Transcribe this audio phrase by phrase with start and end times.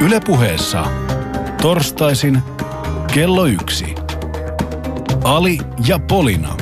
[0.00, 0.84] Ylepuheessa
[1.62, 2.38] torstaisin
[3.14, 3.94] kello yksi.
[5.24, 6.56] Ali ja Polina.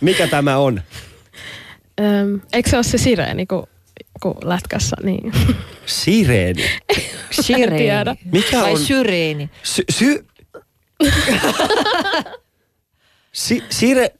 [0.00, 0.80] Mikä tämä on?
[2.52, 3.66] Eikö se ole se sireeni, kun,
[4.22, 4.96] kun lätkässä?
[5.02, 5.32] Niin.
[5.86, 6.64] Sireeni?
[7.30, 8.14] Sireeni.
[8.32, 8.78] Mikä Vai on?
[8.78, 9.50] syreeni?
[9.62, 10.24] Sy, sy,
[13.32, 14.14] si, sire...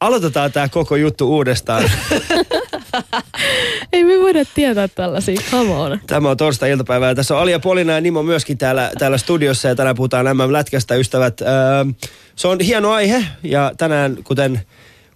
[0.00, 1.84] Aloitetaan tämä koko juttu uudestaan.
[3.92, 6.00] ei me voida tietää tällaisia, come on.
[6.06, 9.74] Tämä on torstai-iltapäivä ja tässä on Alia Polina ja Nimo myöskin täällä, täällä studiossa ja
[9.74, 11.40] tänään puhutaan MM-lätkästä ystävät.
[11.40, 11.48] Öö,
[12.36, 14.60] se on hieno aihe ja tänään kuten,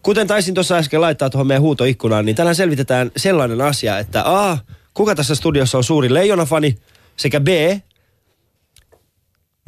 [0.02, 4.58] kuten taisin tuossa äsken laittaa tuohon meidän huutoikkunaan, niin tänään selvitetään sellainen asia, että A,
[4.94, 6.78] kuka tässä studiossa on suuri leijonafani
[7.16, 7.48] sekä B,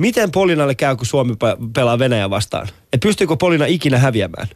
[0.01, 2.69] miten Polinalle käy, kun Suomi pe- pelaa Venäjä vastaan?
[2.93, 4.49] Et pystyykö Polina ikinä häviämään?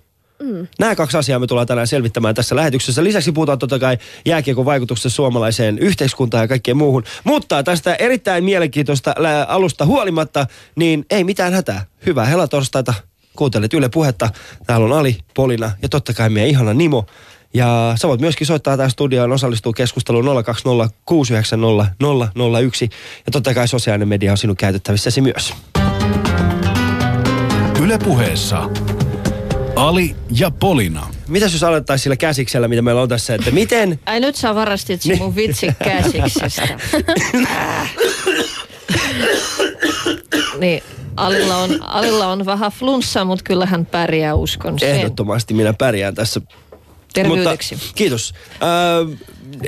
[0.42, 0.66] Mm.
[0.78, 3.04] Nämä kaksi asiaa me tullaan tänään selvittämään tässä lähetyksessä.
[3.04, 7.04] Lisäksi puhutaan totta kai jääkiekon vaikutuksesta suomalaiseen yhteiskuntaan ja kaikkeen muuhun.
[7.24, 9.14] Mutta tästä erittäin mielenkiintoista
[9.48, 11.86] alusta huolimatta, niin ei mitään hätää.
[12.06, 12.94] Hyvää helatorstaita.
[13.36, 14.30] Kuuntelet Yle Puhetta.
[14.66, 17.06] Täällä on Ali, Polina ja totta kai meidän ihana Nimo.
[17.54, 21.94] Ja sä voit myöskin soittaa tähän studioon, osallistua keskusteluun 020 690
[22.60, 22.88] 001.
[23.26, 25.54] Ja totta kai sosiaalinen media on sinun käytettävissäsi myös.
[27.82, 28.70] Ylepuheessa
[29.76, 31.06] Ali ja Polina.
[31.28, 35.02] Mitäs jos aloittaisiin sillä käsiksellä, mitä meillä on tässä, että miten Ai nyt sä varastit
[35.02, 36.68] sen mun vitsi käsiksestä.
[40.60, 40.82] niin,
[41.16, 44.88] Alilla on, Alilla on vähän flunssa, mutta kyllä hän pärjää, uskon sen.
[44.88, 46.40] Ehdottomasti minä pärjään tässä.
[47.14, 47.74] Terveydeksi.
[47.74, 48.34] Mutta, kiitos.
[48.52, 49.18] Äh,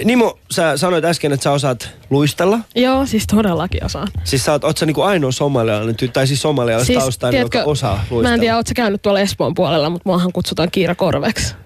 [0.05, 2.58] Nimo, sä sanoit äsken, että sä osaat luistella.
[2.75, 4.08] Joo, siis todellakin osaan.
[4.25, 8.22] Siis sä oot, oot sä niinku ainoa somalialainen, tai siis somalialaistaustainen, tiedätkö, joka osaa luistella.
[8.22, 11.55] Mä en tiedä, ootko sä käynyt tuolla Espoon puolella, mutta muahan kutsutaan Kiira Korveksi.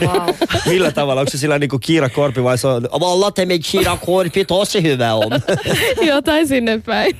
[0.00, 0.34] Wow.
[0.66, 1.20] Millä tavalla?
[1.20, 2.82] Onko se sillä niinku Kiira Korpi vai se on...
[2.82, 5.30] Valla teme Kiira Korpi, tosi hyvä on.
[6.06, 7.16] Jotain sinne päin.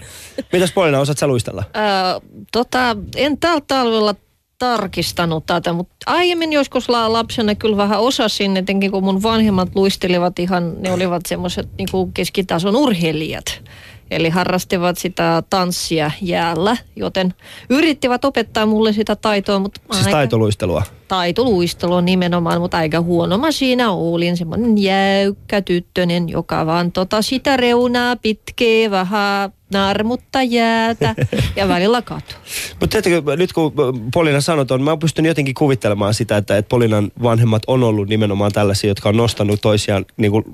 [0.53, 1.65] Mitäs Polina, osaat sä luistella?
[1.77, 2.21] Ö,
[2.53, 4.15] tota, en tällä talvella
[4.61, 10.39] tarkistanut tätä, mutta aiemmin joskus la- lapsena kyllä vähän osasin, etenkin kun mun vanhemmat luistelivat
[10.39, 13.63] ihan, ne olivat semmoiset niin keskitason urheilijat.
[14.11, 17.35] Eli harrastivat sitä tanssia jäällä, joten
[17.71, 20.83] yrittivät opettaa mulle sitä taitoa, mutta Siis taitoluistelua.
[21.09, 24.37] taitoluistelu nimenomaan, mutta aika huono mä siinä olin.
[24.37, 31.15] Semmoinen jäykkä tyttönen, joka vaan tota sitä reunaa pitkee vähän narmutta jäätä
[31.57, 32.35] ja välillä katu.
[32.81, 33.73] Mutta tiedättekö, nyt kun
[34.15, 38.53] Polina sanoi on, mä pystyn jotenkin kuvittelemaan sitä, että, että Polinan vanhemmat on ollut nimenomaan
[38.53, 40.45] tällaisia, jotka on nostanut toisiaan, niin kuin,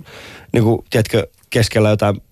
[0.52, 2.22] niin kuin, tiedätkö, keskellä jotain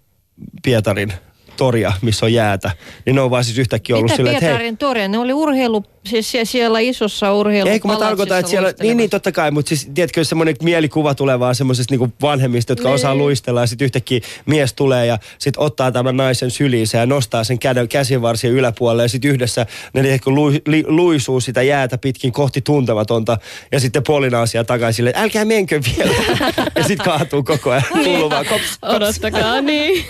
[0.63, 1.13] Pietarin
[1.57, 2.71] toria, missä on jäätä.
[3.07, 5.09] Niin ne on vaan siis yhtäkkiä ollut Mitä silleen, että hei, Pietarin toria?
[5.09, 7.71] Ne oli urheilu, siis sie- siellä isossa urheilu.
[7.71, 11.15] ei kun mä tarkoitan, että siellä, niin, niin totta kai, mutta siis tiedätkö, semmoinen mielikuva
[11.15, 12.95] tulee vaan semmoisesta niinku vanhemmista, jotka Niin.
[12.95, 17.45] osaa luistella ja sitten yhtäkkiä mies tulee ja sitten ottaa tämän naisen syliinsä ja nostaa
[17.45, 22.33] sen käden, käsivarsien yläpuolelle ja sitten yhdessä ne tiedätkö, lui, li, luisuu sitä jäätä pitkin
[22.33, 23.39] kohti tuntematonta
[23.73, 26.15] ja sitten Polina siellä takaisin silleen, älkää menkö vielä.
[26.77, 28.95] ja sitten kaatuu koko ajan, kuuluu vaan kops, kops.
[28.95, 30.05] Odottakaa, niin.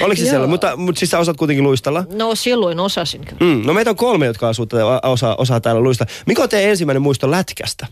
[0.00, 2.04] Oliko se sellainen, mutta, mutta siis sä osaat kuitenkin luistella?
[2.14, 3.36] No silloin osasin kyllä.
[3.54, 6.06] Mm, no meitä on kolme, jotka asuu, tätä- osaa, osaa täällä luista.
[6.26, 7.86] Mikä on teidän ensimmäinen muisto lätkästä?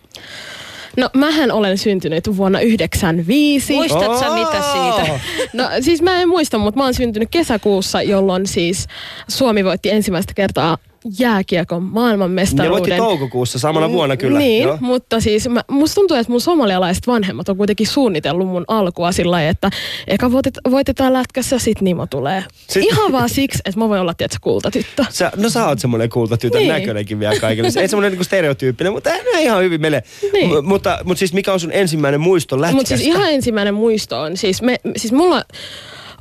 [0.97, 3.73] No mähän olen syntynyt vuonna 95.
[3.73, 5.21] Muistat sä mitä siitä?
[5.53, 8.87] No siis mä en muista, mutta mä oon syntynyt kesäkuussa, jolloin siis
[9.29, 10.79] Suomi voitti ensimmäistä kertaa
[11.19, 12.97] jääkiekon Ne voitti maailmanmestaruuden.
[12.97, 14.39] toukokuussa samana vuonna kyllä.
[14.39, 14.79] Niin, Joo.
[14.81, 19.31] mutta siis mä, musta tuntuu, että mun somalialaiset vanhemmat on kuitenkin suunnitellut mun alkua sillä
[19.31, 19.71] lailla, että
[20.07, 22.45] eka voitet, voitetaan lätkässä, sit Nimo tulee.
[22.69, 22.85] Sit-.
[22.85, 25.05] Ihan vaan siksi, että mä voin olla, tietysti kultatyttö.
[25.11, 26.73] Sä, no sä oot semmoinen kultatytön niin.
[26.73, 27.69] Näköinenkin vielä kaikille.
[27.81, 30.03] Ei semmoinen niinku stereotyyppinen, mutta ei ihan hyvin mene.
[30.33, 30.51] Niin.
[30.51, 32.77] M- mutta, mutta siis mikä on sun ensimmäinen muisto lätkästä?
[32.77, 35.45] Mutta siis ihan ensimmäinen muisto on, siis, me, siis mulla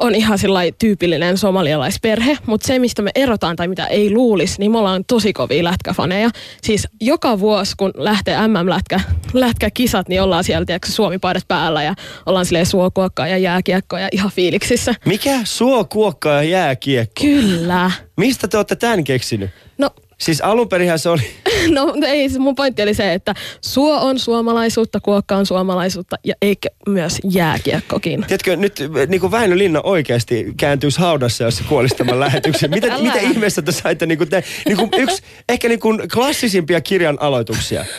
[0.03, 4.71] on ihan sellainen tyypillinen somalialaisperhe, mutta se, mistä me erotaan tai mitä ei luulisi, niin
[4.71, 6.29] me ollaan tosi kovia lätkäfaneja.
[6.61, 9.00] Siis joka vuosi, kun lähtee MM-lätkä,
[9.33, 11.95] lätkäkisat, niin ollaan siellä, tiedätkö, suomipaidat päällä ja
[12.25, 14.95] ollaan silleen suokuokkaa ja jääkiekkoa ja ihan fiiliksissä.
[15.05, 15.39] Mikä?
[15.44, 17.21] Suo, kuokka ja jääkiekko.
[17.21, 17.91] Kyllä.
[18.17, 19.49] Mistä te olette tämän keksinyt?
[19.77, 21.21] No, Siis alun perinhän se oli...
[21.75, 26.36] no ei, se mun pointti oli se, että suo on suomalaisuutta, kuokka on suomalaisuutta ja
[26.42, 28.24] eikä myös jääkiekkokin.
[28.27, 32.69] Tiedätkö, nyt niin kuin Väinö Linna oikeasti kääntyisi haudassa, jos se kuolisi tämän lähetyksen.
[32.69, 36.81] Mitä, mitä ihmeessä te saitte niin kuin te, niin kuin yksi ehkä niin kuin klassisimpia
[36.81, 37.86] kirjan aloituksia.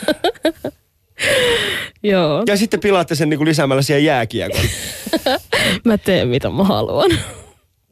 [2.03, 4.65] Joo, Ja sitten pilaatte sen niin kuin lisäämällä siihen jääkiekon.
[5.85, 7.11] mä teen mitä mä haluan.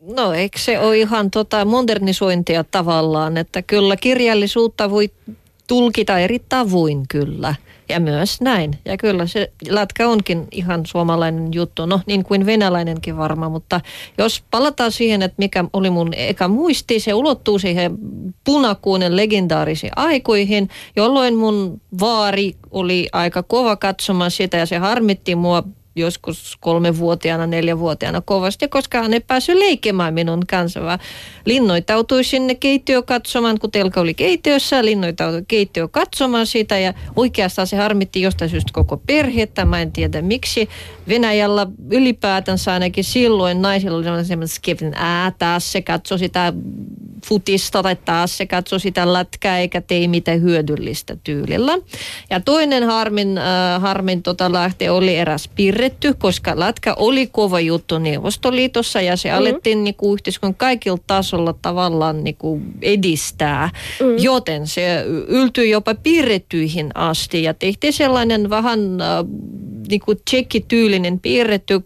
[0.01, 5.09] No eikö se ole ihan tota modernisointia tavallaan, että kyllä kirjallisuutta voi
[5.67, 7.55] tulkita eri tavoin kyllä.
[7.89, 8.77] Ja myös näin.
[8.85, 13.81] Ja kyllä se lätkä onkin ihan suomalainen juttu, no niin kuin venäläinenkin varma, mutta
[14.17, 17.97] jos palataan siihen, että mikä oli mun eka muisti, se ulottuu siihen
[18.43, 25.63] punakuunen legendaarisiin aikoihin, jolloin mun vaari oli aika kova katsomaan sitä ja se harmitti mua
[25.95, 30.99] joskus kolmevuotiaana, neljävuotiaana kovasti, koska hän ei päässyt leikemään minun kanssa, vaan
[31.45, 37.77] linnoitautui sinne keittiö katsomaan, kun telka oli keittiössä, linnoitautui keittiö katsomaan sitä ja oikeastaan se
[37.77, 40.69] harmitti jostain syystä koko perhettä, mä en tiedä miksi.
[41.07, 46.53] Venäjällä ylipäätänsä ainakin silloin naisilla oli sellainen skeptinen, ää taas se katsoi sitä
[47.25, 51.79] futista tai taas se katsoi sitä lätkää eikä tee mitään hyödyllistä tyylillä.
[52.29, 57.97] Ja toinen harmin, äh, harmin tota lähte oli eräs piirretty, koska lätkä oli kova juttu
[57.99, 59.39] Neuvostoliitossa ja se mm-hmm.
[59.39, 63.69] alettiin niinku yhteiskunnan kaikilla tasolla tavallaan niinku edistää.
[63.99, 64.17] Mm-hmm.
[64.19, 69.07] Joten se yltyi jopa piirrettyihin asti ja tehtiin sellainen vähän äh,
[69.87, 70.15] niinku
[70.93, 71.79] tsekkityylinen piirretty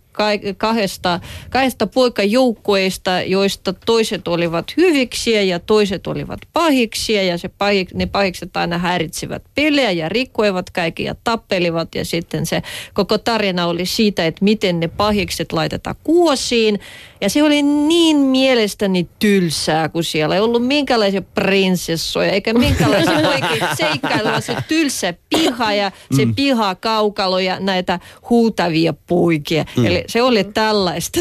[0.58, 1.19] kahdesta,
[1.50, 8.58] kahdesta poikajoukkueista, joista toiset olivat hyviksiä ja toiset olivat pahiksia ja se pahik, ne pahikset
[8.58, 12.62] aina häiritsivät pelejä ja rikkoivat kaikki ja tappelivat ja sitten se
[12.94, 16.80] koko tarina oli siitä, että miten ne pahikset laitetaan kuosiin
[17.22, 23.62] ja se oli niin mielestäni tylsää, kun siellä ei ollut minkälaisia prinsessoja eikä minkälaisia oikein
[23.78, 24.42] seikkailua.
[24.42, 26.36] Se tylsä piha ja se mm.
[26.36, 28.00] piha kaukalo ja näitä
[28.30, 29.66] huutavia poikia.
[29.78, 29.86] Mm.
[29.86, 31.19] Eli se oli tällaista.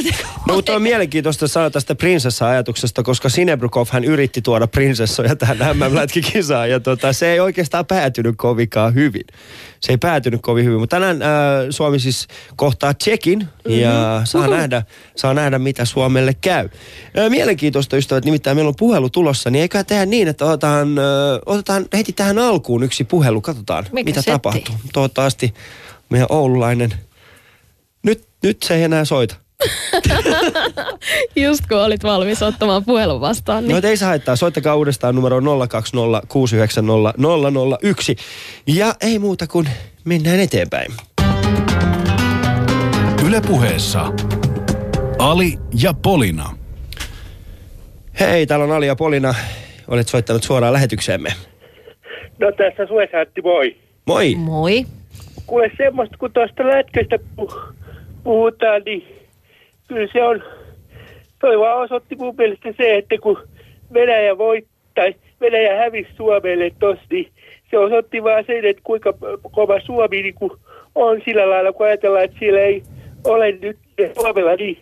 [0.49, 6.71] No, mutta on mielenkiintoista sanoa tästä prinsessa-ajatuksesta, koska Sinebrukov hän yritti tuoda prinsessoja tähän MM-lätkikisaan
[6.71, 9.25] ja tota, se ei oikeastaan päätynyt kovinkaan hyvin.
[9.81, 11.29] Se ei päätynyt kovin hyvin, mutta tänään äh,
[11.71, 14.27] Suomi siis kohtaa Tsekin ja mm-hmm.
[14.27, 14.83] saa, nähdä,
[15.17, 16.69] saa nähdä, mitä Suomelle käy.
[17.19, 21.05] Äh, mielenkiintoista ystävät, nimittäin meillä on puhelu tulossa, niin eikä tehdä niin, että otetaan, äh,
[21.47, 24.31] otetaan heti tähän alkuun yksi puhelu, katsotaan Mikä mitä setti?
[24.31, 24.75] tapahtuu.
[24.93, 25.55] Toivottavasti
[26.11, 27.06] meidän oululainen
[28.07, 29.37] nyt, nyt se ei enää soita.
[31.37, 33.65] Just kun olit valmis ottamaan puhelun vastaan.
[33.65, 33.83] Niin...
[33.83, 34.37] No ei saa haittaa.
[34.37, 35.45] Soittakaa uudestaan numero 020690001.
[38.67, 39.69] Ja ei muuta kuin
[40.05, 40.93] mennään eteenpäin.
[43.27, 44.13] Ylepuheessa
[45.19, 46.57] Ali ja Polina.
[48.21, 49.35] Hei, täällä on Ali ja Polina.
[49.89, 51.33] Olet soittanut suoraan lähetykseemme.
[52.39, 53.77] No tässä Suesaatti, moi.
[54.07, 54.35] Moi.
[54.35, 54.87] Moi.
[55.47, 57.19] Kuule semmoista, kun tuosta lätkästä
[58.27, 59.07] puhutaan, niin
[59.89, 60.43] kyllä se on,
[61.41, 63.39] toi vaan osoitti mun mielestä se, että kun
[63.95, 65.05] Venäjä voittaa,
[65.41, 67.29] Venäjä hävisi Suomelle tossa, niin
[67.71, 69.15] se osoitti vaan sen, että kuinka
[69.53, 70.53] kova Suomi niin kuin
[70.95, 72.83] on sillä lailla, kun ajatellaan, että siellä ei
[73.25, 73.79] ole nyt
[74.15, 74.79] Suomella niin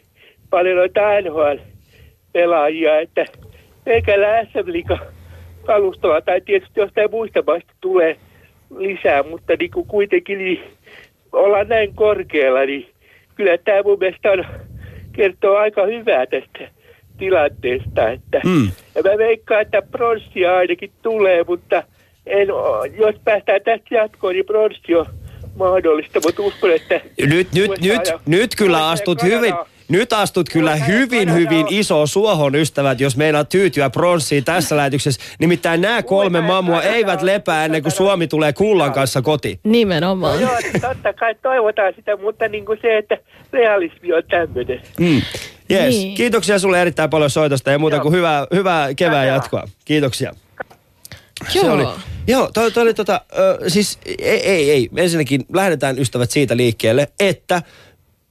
[0.51, 3.25] paljon noita NHL-pelaajia, että
[3.85, 4.95] pelkällä SM
[5.67, 8.17] kalustolla tai tietysti jostain muista maista tulee
[8.79, 10.63] lisää, mutta niin kuin kuitenkin niin
[11.33, 12.94] ollaan näin korkealla, niin
[13.35, 14.45] kyllä tämä mun mielestä on,
[15.13, 16.71] kertoo aika hyvää tästä
[17.19, 18.11] tilanteesta.
[18.11, 18.71] Että, mm.
[18.95, 21.83] Ja mä veikkaan, että pronssia ainakin tulee, mutta
[22.27, 22.49] en,
[22.99, 25.07] jos päästään tästä jatkoon, niin pronssi on
[25.57, 27.01] mahdollista, mutta uskon, että...
[27.21, 29.55] Nyt, nyt, nyt, nyt kyllä astut hyvin,
[29.95, 35.21] nyt astut kyllä hyvin, hyvin iso suohon, ystävät, jos meinaat tyytyä pronssiin tässä lähetyksessä.
[35.39, 39.61] Nimittäin nämä kolme mammua eivät lepää ennen kuin Suomi tulee kullan kanssa koti.
[39.65, 40.41] Nimenomaan.
[40.41, 43.19] No joo, totta kai toivotaan sitä, mutta niin kuin se, että
[43.53, 44.83] realismi on tämmöinen.
[45.01, 45.23] Mm.
[45.71, 45.95] Yes.
[45.95, 46.15] Niin.
[46.15, 49.69] Kiitoksia sulle erittäin paljon soitosta ja muuta kuin hyvää, hyvää kevään jatkoa.
[49.85, 50.35] Kiitoksia.
[51.55, 51.65] Joo.
[51.65, 51.87] Se oli,
[52.27, 54.89] joo, toi, toi oli tota, ö, siis ei, ei, ei.
[54.97, 57.63] Ensinnäkin lähdetään ystävät siitä liikkeelle, että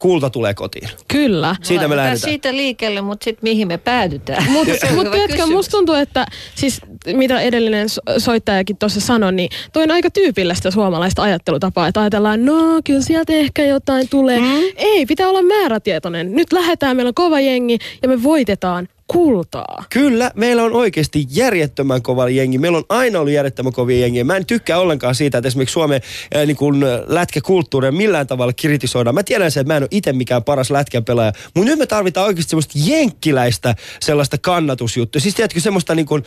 [0.03, 0.89] kulta tulee kotiin.
[1.07, 1.55] Kyllä.
[1.61, 2.19] Siitä me lähdetään.
[2.19, 4.51] siitä liikkeelle, mutta sitten mihin me päädytään?
[4.51, 6.81] Mutta mut tiedätkö, musta tuntuu, että siis
[7.13, 12.81] mitä edellinen soittajakin tuossa sanoi, niin toi on aika tyypillistä suomalaista ajattelutapaa, että ajatellaan, no
[12.83, 14.39] kyllä sieltä ehkä jotain tulee.
[14.39, 14.45] Mm.
[14.75, 16.35] Ei, pitää olla määrätietoinen.
[16.35, 19.85] Nyt lähdetään, meillä on kova jengi ja me voitetaan kultaa.
[19.89, 22.57] Kyllä, meillä on oikeasti järjettömän kova jengi.
[22.57, 24.23] Meillä on aina ollut järjettömän kovia jengiä.
[24.23, 26.01] Mä en tykkää ollenkaan siitä, että esimerkiksi Suomen
[26.35, 29.15] äh, niin kun, lätkäkulttuuria millään tavalla kritisoidaan.
[29.15, 31.85] Mä tiedän sen, että mä en ole itse mikään paras lätkän pelaaja, mutta nyt me
[31.85, 35.19] tarvitaan oikeasti semmoista jenkkiläistä sellaista kannatusjuttua.
[35.19, 36.23] Siis tiedätkö semmoista niin kun,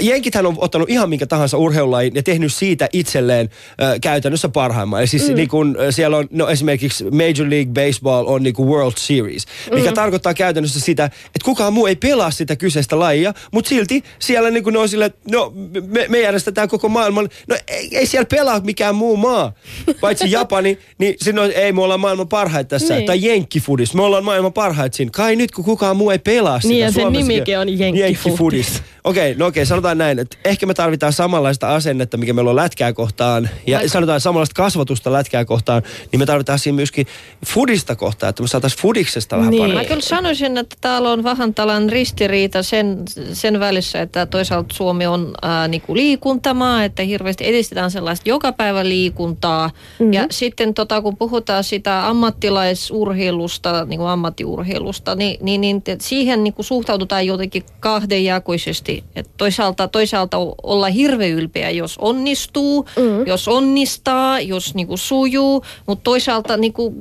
[0.00, 3.50] jenkithän on ottanut ihan minkä tahansa urheilulajin ja tehnyt siitä itselleen
[3.82, 5.00] äh, käytännössä parhaimman.
[5.00, 5.34] Eli siis mm.
[5.34, 9.94] niin kun, siellä on no, esimerkiksi Major League Baseball on niin World Series, mikä mm.
[9.94, 14.64] tarkoittaa käytännössä sitä, että kukaan muu ei pelaa sitä kyseistä lajia, mutta silti siellä niin
[14.64, 15.52] kuin ne on sille, no
[15.86, 19.52] me, me järjestetään koko maailman, no ei, ei siellä pelaa mikään muu maa,
[20.00, 23.06] paitsi Japani, niin siinä on, ei me ollaan maailman parhaita tässä, Niin.
[23.06, 25.10] tai jenkkifudis, me ollaan maailman parhaita siinä.
[25.14, 28.00] Kai nyt kun kukaan muu ei pelaa sitä Niin, ja sen nimikin on jenkkifudis.
[28.00, 28.82] jenkkifudis.
[29.04, 32.92] Okei, no okei, sanotaan näin, että ehkä me tarvitaan samanlaista asennetta, mikä meillä on lätkää
[32.92, 37.06] kohtaan, ja Vaikka- sanotaan samanlaista kasvatusta lätkää kohtaan, niin me tarvitaan siinä myöskin
[37.46, 39.60] fudista kohtaan, että me saataisiin fudiksesta vähän Niin.
[39.62, 39.78] paremmin.
[39.82, 45.06] Mä kyllä sanoisin, että täällä on vähän tällainen ristiriita sen, sen välissä, että toisaalta Suomi
[45.06, 49.68] on ää, niinku liikuntamaa, että hirveästi edistetään sellaista joka päivä liikuntaa.
[49.68, 50.12] Mm-hmm.
[50.12, 56.44] Ja sitten tota, kun puhutaan sitä ammattilaisurheilusta, niin kuin ammattiurheilusta, niin, niin, niin te- siihen
[56.44, 59.04] niin kuin suhtaudutaan jotenkin kahdenjakoisesti.
[59.16, 63.26] Et toisaalta, toisaalta olla hirveän ylpeä, jos onnistuu, mm-hmm.
[63.26, 66.94] jos onnistaa, jos niin kuin sujuu, mutta toisaalta niin kuin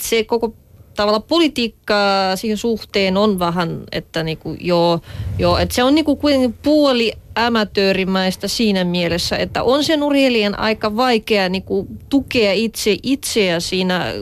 [0.00, 0.54] se koko
[0.94, 1.94] tavallaan politiikka
[2.34, 5.00] siihen suhteen on vähän, että niinku, joo,
[5.38, 10.96] joo, että se on niinku kuitenkin puoli amatöörimäistä siinä mielessä, että on sen urheilijan aika
[10.96, 14.12] vaikea niinku tukea itse itseä siinä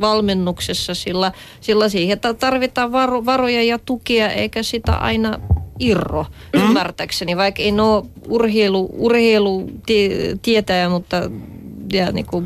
[0.00, 5.40] valmennuksessa, sillä, sillä siihen tarvitaan varo, varoja ja tukea, eikä sitä aina
[5.78, 6.60] irro, mm.
[6.60, 11.30] ymmärtääkseni, vaikka en ole urheilu, urheilu tie, tietäjä, mutta
[11.92, 12.44] ja niinku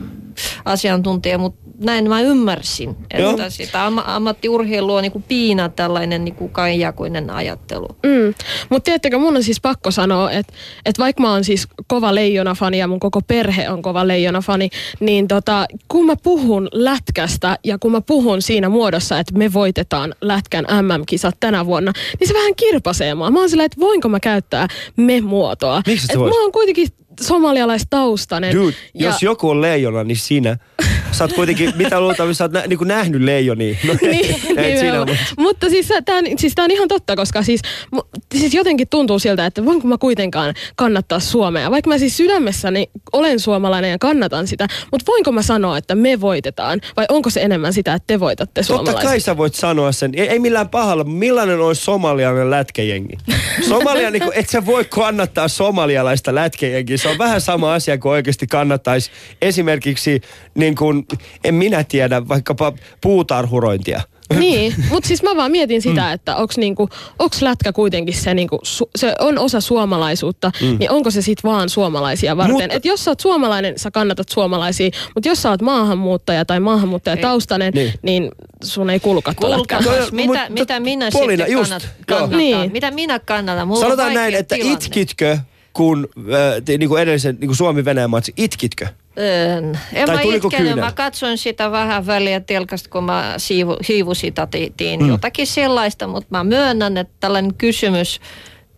[0.65, 3.31] asiantuntija, mutta näin mä ymmärsin, Joo.
[3.31, 7.87] että sitä amma, ammattiurheilua on niin piina tällainen niin kainjakoinen ajattelu.
[8.03, 8.35] Mm.
[8.69, 10.53] Mutta tiedättekö, mun on siis pakko sanoa, että
[10.87, 14.69] et vaikka mä oon siis kova leijona-fani ja mun koko perhe on kova leijona-fani,
[15.01, 20.15] niin tota, kun mä puhun lätkästä ja kun mä puhun siinä muodossa, että me voitetaan
[20.21, 23.31] lätkän MM-kisat tänä vuonna, niin se vähän kirpasee mua.
[23.31, 25.83] Mä oon sillä, että voinko mä käyttää me-muotoa.
[25.87, 26.89] Miksi et mä oon kuitenkin
[27.21, 28.55] somalialaistaustainen.
[28.55, 30.57] Dude, ja, jos joku on leijona, niin sinä.
[31.13, 33.77] Sä oot kuitenkin, mitä luultavasti, sä oot nä, niinku nähnyt leijonia.
[33.87, 35.09] No, niin, et nimenomaan.
[35.09, 37.61] mutta- mutta siis tämä on, siis tää on ihan totta, koska siis,
[37.97, 41.71] mu- siis jotenkin tuntuu siltä, että voinko mä kuitenkaan kannattaa Suomea.
[41.71, 46.21] Vaikka mä siis sydämessäni olen suomalainen ja kannatan sitä, mutta voinko mä sanoa, että me
[46.21, 46.81] voitetaan?
[46.97, 49.03] Vai onko se enemmän sitä, että te voitatte Totta suomalaiset?
[49.11, 50.11] kai sä voit sanoa sen.
[50.17, 51.05] Ei, ei millään pahalla.
[51.05, 53.17] Millainen olisi somalialainen lätkäjengi?
[53.69, 56.97] Somalia, niin kuin, et sä voi kannattaa somalialaista lätkäjengiä.
[56.97, 59.11] Se on vähän sama asia kuin oikeasti kannattaisi
[59.43, 60.21] esimerkiksi,
[60.55, 61.02] niin kuin,
[61.45, 64.01] en minä tiedä, vaikkapa puutarhurointia.
[64.39, 66.13] Niin, mutta siis mä vaan mietin sitä, mm.
[66.13, 70.77] että onks niinku, onks lätkä kuitenkin se, niinku, su, se on osa suomalaisuutta, mm.
[70.79, 72.53] niin onko se sit vaan suomalaisia varten?
[72.53, 76.45] Mutta- Mutta, Et jos sä oot suomalainen, sä kannatat suomalaisia, mutta jos sä oot maahanmuuttaja
[76.45, 77.93] tai maahanmuuttajataustainen, Niin.
[78.03, 78.23] niin.
[78.23, 78.33] niin
[78.65, 79.81] sun ei kuulu katsoa lätkää.
[80.13, 82.19] Mitä, mutta mitä minä Polina, sitten just, kannat, joo.
[82.19, 82.39] kannatan?
[82.39, 82.73] Niin.
[82.73, 83.69] Mitä minä kannatan?
[83.69, 84.75] Mulla Sanotaan näin, että tilanne.
[84.85, 85.39] itkitkö,
[85.73, 88.87] kun äh, te- niin kuin edellisen niin kuin Suomi-Venäjän matsi, itkitkö?
[89.17, 90.77] En, en Tai mä itkenyt, kyynel?
[90.77, 95.09] mä katsoin sitä vähän väliä telkasta, kun mä siivu, siivu sitä te- tein mm.
[95.09, 98.21] jotakin sellaista, mutta mä myönnän, että tällainen kysymys,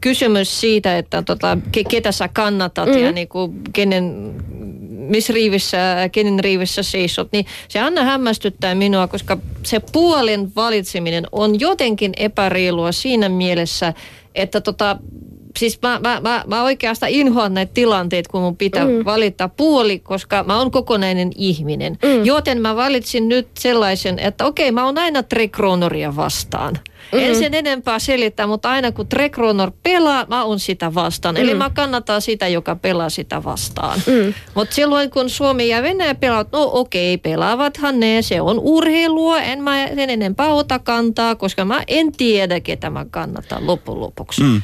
[0.01, 2.99] kysymys siitä, että tota, ke, ketä sä kannatat mm.
[2.99, 4.35] ja niinku, kenen,
[4.89, 5.79] missä riivissä,
[6.13, 12.93] kenen riivissä seisot, niin se aina hämmästyttää minua, koska se puolen valitseminen on jotenkin epäreilua
[12.93, 13.95] siinä mielessä,
[14.35, 14.97] että tota,
[15.59, 19.05] siis mä, mä, mä, mä oikeastaan inhoan näitä tilanteita, kun mun pitää mm.
[19.05, 21.99] valita puoli, koska mä oon kokonainen ihminen.
[22.03, 22.25] Mm.
[22.25, 26.79] Joten mä valitsin nyt sellaisen, että okei, mä oon aina Trekronoria vastaan.
[27.13, 27.19] Mm.
[27.19, 31.35] En sen enempää selittää, mutta aina kun Trekronor pelaa, mä oon sitä vastaan.
[31.35, 31.41] Mm.
[31.41, 34.03] Eli mä kannatan sitä, joka pelaa sitä vastaan.
[34.07, 34.35] Mm.
[34.55, 39.63] Mutta silloin kun Suomi ja Venäjä pelaavat, no okei, pelaavathan ne, se on urheilua, en
[39.63, 44.43] mä sen enempää ota kantaa, koska mä en tiedä, ketä mä kannatan loppujen lopuksi.
[44.43, 44.63] Mm.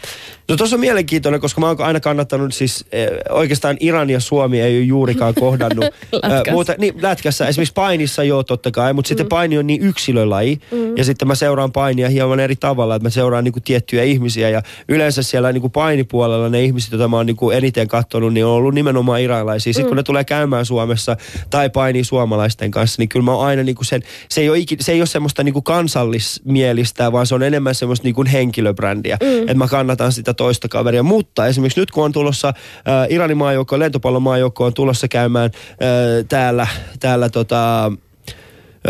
[0.49, 4.61] No tuossa on mielenkiintoinen, koska mä oon aina kannattanut siis eh, oikeastaan Iran ja Suomi
[4.61, 5.85] ei ole juurikaan kohdannut.
[6.13, 6.43] Lätkässä.
[6.47, 7.47] Eh, muuta, niin, lätkässä.
[7.47, 9.09] Esimerkiksi painissa joo totta kai, mutta mm.
[9.09, 10.61] sitten paini on niin yksilölaji.
[10.71, 10.97] Mm.
[10.97, 14.51] Ja sitten mä seuraan painia hieman eri tavalla, että mä seuraan niinku tiettyjä ihmisiä.
[14.51, 18.53] Ja yleensä siellä niinku painipuolella ne ihmiset, joita mä oon niinku eniten katsonut, niin on
[18.53, 19.73] ollut nimenomaan iranilaisia.
[19.73, 19.89] Sitten mm.
[19.89, 21.17] kun ne tulee käymään Suomessa
[21.51, 24.79] tai painii suomalaisten kanssa, niin kyllä mä oon aina niinku sen, se ei ole, ikin,
[24.81, 29.17] se ei ole semmoista niinku kansallismielistä, vaan se on enemmän semmoista niinku henkilöbrändiä.
[29.23, 29.43] Mm.
[29.43, 31.03] Että mä kannatan sitä toista kaveria.
[31.03, 32.55] Mutta esimerkiksi nyt kun on tulossa äh,
[33.09, 36.67] Iranin maajoukko, lentopallon maajoukko on tulossa käymään äh, täällä,
[37.01, 37.93] täällä tota,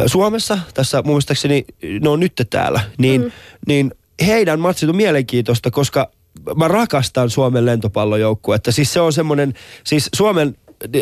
[0.07, 1.65] Suomessa, tässä muistaakseni
[2.01, 3.31] ne on nyt täällä, niin, mm.
[3.67, 3.95] niin
[4.27, 6.11] heidän matsit on mielenkiintoista, koska
[6.57, 8.73] mä rakastan Suomen lentopallojoukkuetta.
[8.73, 9.55] Siis se on semmoinen,
[9.85, 10.57] siis Suomen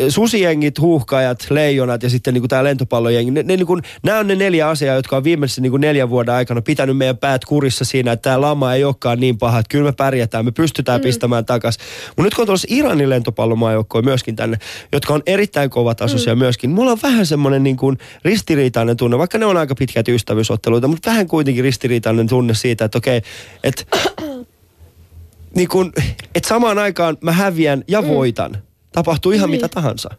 [0.09, 4.27] susijengit, huuhkajat, leijonat ja sitten niin kuin tämä lentopallojengi, ne, ne, niin kuin, nämä on
[4.27, 7.85] ne neljä asiaa, jotka on viimeisen niin kuin neljän vuoden aikana pitänyt meidän päät kurissa
[7.85, 11.03] siinä, että tämä lama ei olekaan niin paha, että kyllä me pärjätään, me pystytään mm.
[11.03, 11.77] pistämään takas.
[12.07, 14.57] Mutta nyt kun on tuossa Iranin lentopallomaajoukkoja myöskin tänne,
[14.91, 16.39] jotka on erittäin kovat tasoisia mm.
[16.39, 20.87] myöskin, mulla on vähän semmoinen niin kuin ristiriitainen tunne, vaikka ne on aika pitkät ystävyysotteluita,
[20.87, 23.21] mutta vähän kuitenkin ristiriitainen tunne siitä, että okei,
[23.63, 23.83] että
[25.55, 25.93] niin kun,
[26.35, 28.68] että samaan aikaan mä häviän ja voitan.
[28.91, 29.57] Tapahtuu ihan Niin.
[29.61, 30.09] mitä tahansa.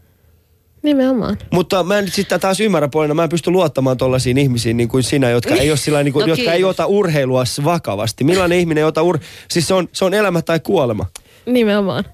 [0.83, 1.39] Nimenomaan.
[1.51, 4.89] Mutta mä en nyt sitten taas ymmärrä puolena, mä en pysty luottamaan tollaisiin ihmisiin niin
[4.89, 6.71] kuin sinä, jotka ei, ole sillä, niin kuin, No jotka ei kiitos.
[6.71, 8.25] ota urheilua vakavasti.
[8.25, 9.19] Millainen ihminen ei ota ur...
[9.49, 11.07] Siis se on, se on elämä tai kuolema.
[11.47, 12.05] Nimenomaan.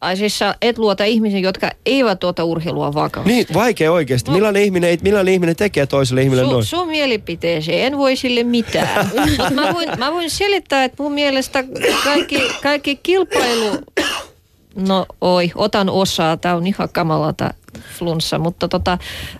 [0.00, 3.32] Ai siis sä et luota ihmisiä, jotka eivät tuota urheilua vakavasti.
[3.32, 4.30] Niin, vaikea oikeasti.
[4.30, 6.64] Millainen ihminen, ei- millainen ihminen tekee toiselle ihmiselle noin?
[6.64, 9.10] Sun, mielipiteeseen en voi sille mitään.
[9.54, 11.64] Mä, voin, mä voin selittää, että mun mielestä
[12.04, 13.78] kaikki, kaikki kilpailu...
[14.74, 16.36] No oi, otan osaa.
[16.36, 17.54] Tämä on ihan kamalata
[17.98, 18.98] flunssa, mutta tota,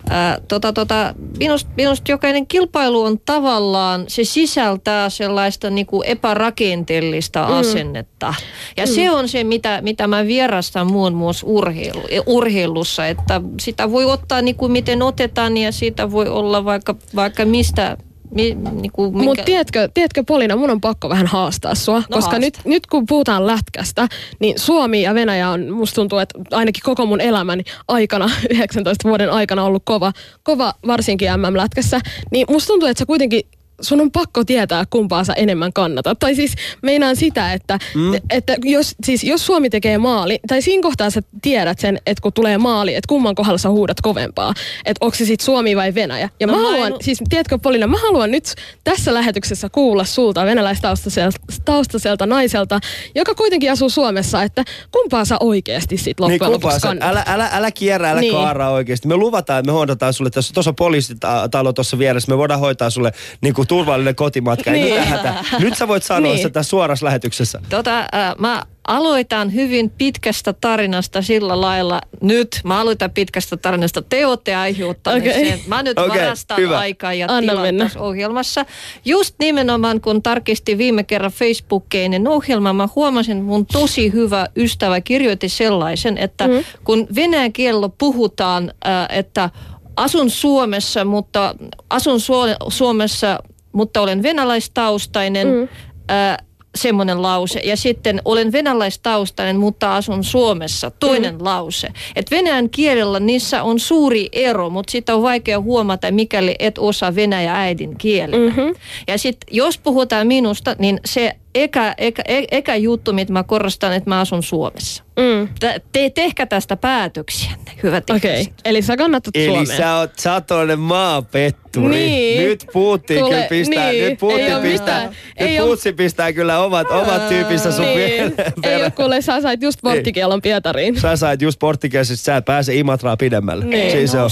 [0.09, 7.53] ää, tota, tota, minusta, minusta jokainen kilpailu on tavallaan, se sisältää sellaista niinku epärakenteellista mm.
[7.53, 8.33] asennetta.
[8.77, 8.91] Ja mm.
[8.91, 14.41] se on se, mitä, mitä mä vierastan muun muassa urheilu, urheilussa, että sitä voi ottaa
[14.41, 17.97] niinku miten otetaan ja siitä voi olla vaikka, vaikka mistä,
[18.35, 22.19] mi, niinku, minkä- Mutta tiedätkö, tiedätkö Polina, mun on pakko vähän haastaa sua, No koska
[22.21, 22.39] haasta.
[22.39, 24.07] nyt, nyt kun puhutaan lätkästä,
[24.39, 29.29] niin Suomi ja Venäjä on, musta tuntuu, että ainakin koko mun elämäni aikana, 19 vuoden
[29.31, 30.11] aikana ollut kova,
[30.43, 33.41] kova varsinkin MM-lätkässä, niin musta tuntuu, että sä kuitenkin
[33.81, 36.19] sun on pakko tietää, kumpaa sä enemmän kannatat.
[36.19, 38.13] Tai siis meinaan sitä, että, mm.
[38.29, 42.33] että jos, siis jos Suomi tekee maali, tai siinä kohtaa sä tiedät sen, että kun
[42.33, 44.53] tulee maali, että kumman kohdalla sä huudat kovempaa.
[44.85, 46.29] Että onko se sitten Suomi vai Venäjä.
[46.39, 50.03] Ja No mä en haluan, oo- siis tiedätkö Polina, mä haluan nyt tässä lähetyksessä kuulla
[50.03, 52.79] sulta venäläistaustaiselta taustaiselta naiselta,
[53.15, 57.23] joka kuitenkin asuu Suomessa, että kumpaa sä oikeasti sit Niin loppujen kumpaa lopuksi sä, älä,
[57.27, 58.33] älä, älä kierrä, älä niin.
[58.33, 58.43] Niin.
[58.43, 59.07] kaaraa oikeasti.
[59.07, 63.11] Me luvataan, että me hoidetaan sulle, tässä tuossa poliisitalo tuossa vieressä, me voidaan hoitaa sulle
[63.41, 64.71] niin kuin turvallinen kotimatka.
[64.71, 64.89] Ei Niin.
[64.89, 65.43] mitään hätää.
[65.59, 66.51] Nyt sä voit sanoa Niin.
[66.51, 67.59] tässä suorassa lähetyksessä.
[67.69, 72.01] Tota, äh, mä aloitan hyvin pitkästä tarinasta sillä lailla.
[72.21, 74.01] Nyt mä aloitan pitkästä tarinasta.
[74.01, 75.49] Te olette aiheuttaneet Okei.
[75.49, 75.59] sen.
[75.67, 76.79] Mä nyt Okei, varastan hyvä.
[76.79, 78.65] aikaa ja tilaa tässä ohjelmassa.
[79.05, 85.01] Just nimenomaan kun tarkistin viime kerran Facebookeinen ohjelma, mä huomasin, että mun tosi hyvä ystävä
[85.01, 86.53] kirjoitti sellaisen, että mm.
[86.83, 89.49] kun venäjän kielellä puhutaan, äh, että
[89.95, 91.55] asun Suomessa, mutta
[91.89, 93.39] asun Suo- Suomessa,
[93.71, 95.67] mutta olen venäläistaustainen, mm.
[96.11, 96.37] äh,
[96.75, 97.59] semmoinen lause.
[97.63, 100.91] Ja sitten olen venäläistaustainen, mutta asun Suomessa.
[100.91, 101.43] Toinen mm.
[101.43, 101.87] lause.
[102.15, 107.15] Et venäjän kielellä niissä on suuri ero, mutta sitä on vaikea huomata, mikäli et osaa
[107.15, 108.49] venäjä äidin kielellä.
[108.49, 108.75] Mm-hmm.
[109.07, 113.93] Ja sitten jos puhutaan minusta, niin se eka, eka, e- eka juttu, mitä mä korostan,
[113.93, 115.03] että mä asun Suomessa.
[115.19, 115.47] Mm.
[115.59, 118.53] Te, te, tehkää tästä päätöksiänne, hyvät Okei, ihmiset.
[118.65, 119.77] eli sä kannatat Eli Suomea.
[119.77, 121.95] sä oot, sä oot maapetturi.
[121.95, 122.43] Niin.
[122.43, 124.09] Nyt Putin kyllä pistää, niin.
[124.09, 128.33] nyt Putin pistää, nyt Ei oo- Putin pistää kyllä omat, omat tyypinsä sun niin.
[128.63, 130.99] Ei ole kuule, sä sait just porttikielon Pietariin.
[130.99, 133.65] Sä sait just porttikielisesti, sä et pääse Imatraa pidemmälle.
[133.65, 133.91] Niin.
[133.91, 134.29] Siis se on.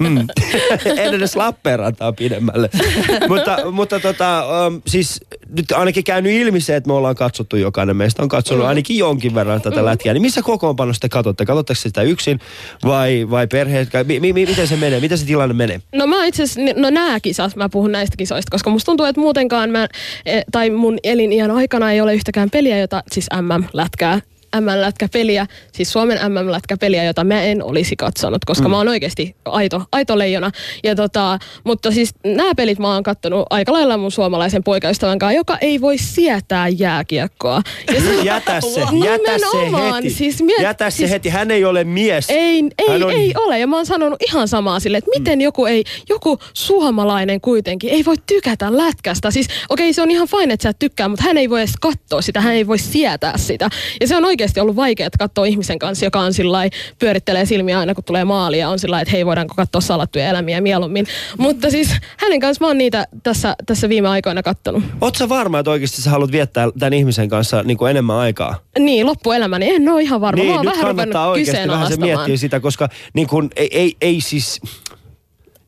[0.00, 0.26] Mm.
[0.98, 2.70] en edes Lappeenrantaa pidemmälle.
[3.28, 5.20] mutta mutta tota, um, siis
[5.56, 7.96] nyt ainakin käynyt ilmi se, että me ollaan katsottu jokainen.
[7.96, 8.68] Meistä on katsonut Mm.
[8.68, 10.12] ainakin jonkin verran tätä lätkää.
[10.12, 11.44] Niin missä kokoonpanosta te katsotte?
[11.46, 12.40] Katsotteko sitä yksin
[12.84, 13.88] vai, vai perheet?
[14.06, 15.00] Mi, mi, mi, miten se menee?
[15.00, 15.80] Miten se tilanne menee?
[15.94, 19.20] No mä itse asiassa, no nää kisat, mä puhun näistä kisoista, koska musta tuntuu, että
[19.20, 19.88] muutenkaan mä,
[20.26, 24.20] eh, tai mun eliniän aikana ei ole yhtäkään peliä, jota, siis MM-lätkää,
[24.60, 28.70] MM-lätkäpeliä, siis Suomen MM-lätkäpeliä, jota mä en olisi katsonut, koska mm.
[28.70, 30.50] mä oon oikeasti aito, aito leijona.
[30.84, 35.36] Ja tota, mutta siis nämä pelit mä oon kattonut aika lailla mun suomalaisen poikaystävän kanssa,
[35.36, 37.62] joka ei voi sietää jääkiekkoa.
[37.94, 39.56] Ja se, Jätä se, jätä se
[39.96, 40.10] heti.
[40.10, 41.28] Siis miet, jätä se siis, heti.
[41.28, 42.30] Hän ei ole mies.
[42.30, 43.58] ei, ei, Hän on- ei ole.
[43.58, 48.04] Ja mä oon sanonut ihan samaa sille, että miten joku ei, joku suomalainen kuitenkin ei
[48.04, 49.30] voi tykätä lätkästä.
[49.30, 51.74] Siis okei, se on ihan fine, että sä et tykkää, mutta hän ei voi edes
[51.80, 53.68] katsoa sitä, hän ei voi sietää sitä.
[54.00, 56.58] Ja se on oikeasti ollut vaikeaa katsoa ihmisen kanssa, joka on sillä
[56.98, 60.60] pyörittelee silmiä aina kun tulee maali ja on sillä että hei voidaanko katsoa salattuja elämiä
[60.60, 61.06] mieluummin.
[61.38, 64.84] Mutta siis hänen kanssa mä oon niitä tässä, tässä viime aikoina kattonut.
[65.18, 68.54] Sä varma, että oikeasti sä haluat viettää tämän ihmisen kanssa niin kuin enemmän aikaa?
[68.78, 70.42] Niin, loppuelämäni en ole ihan varma.
[70.42, 73.68] Niin, mä oon nyt vähän kannattaa oikeasti vähän se miettiä sitä, koska niin kun, ei,
[73.72, 74.60] ei, ei siis...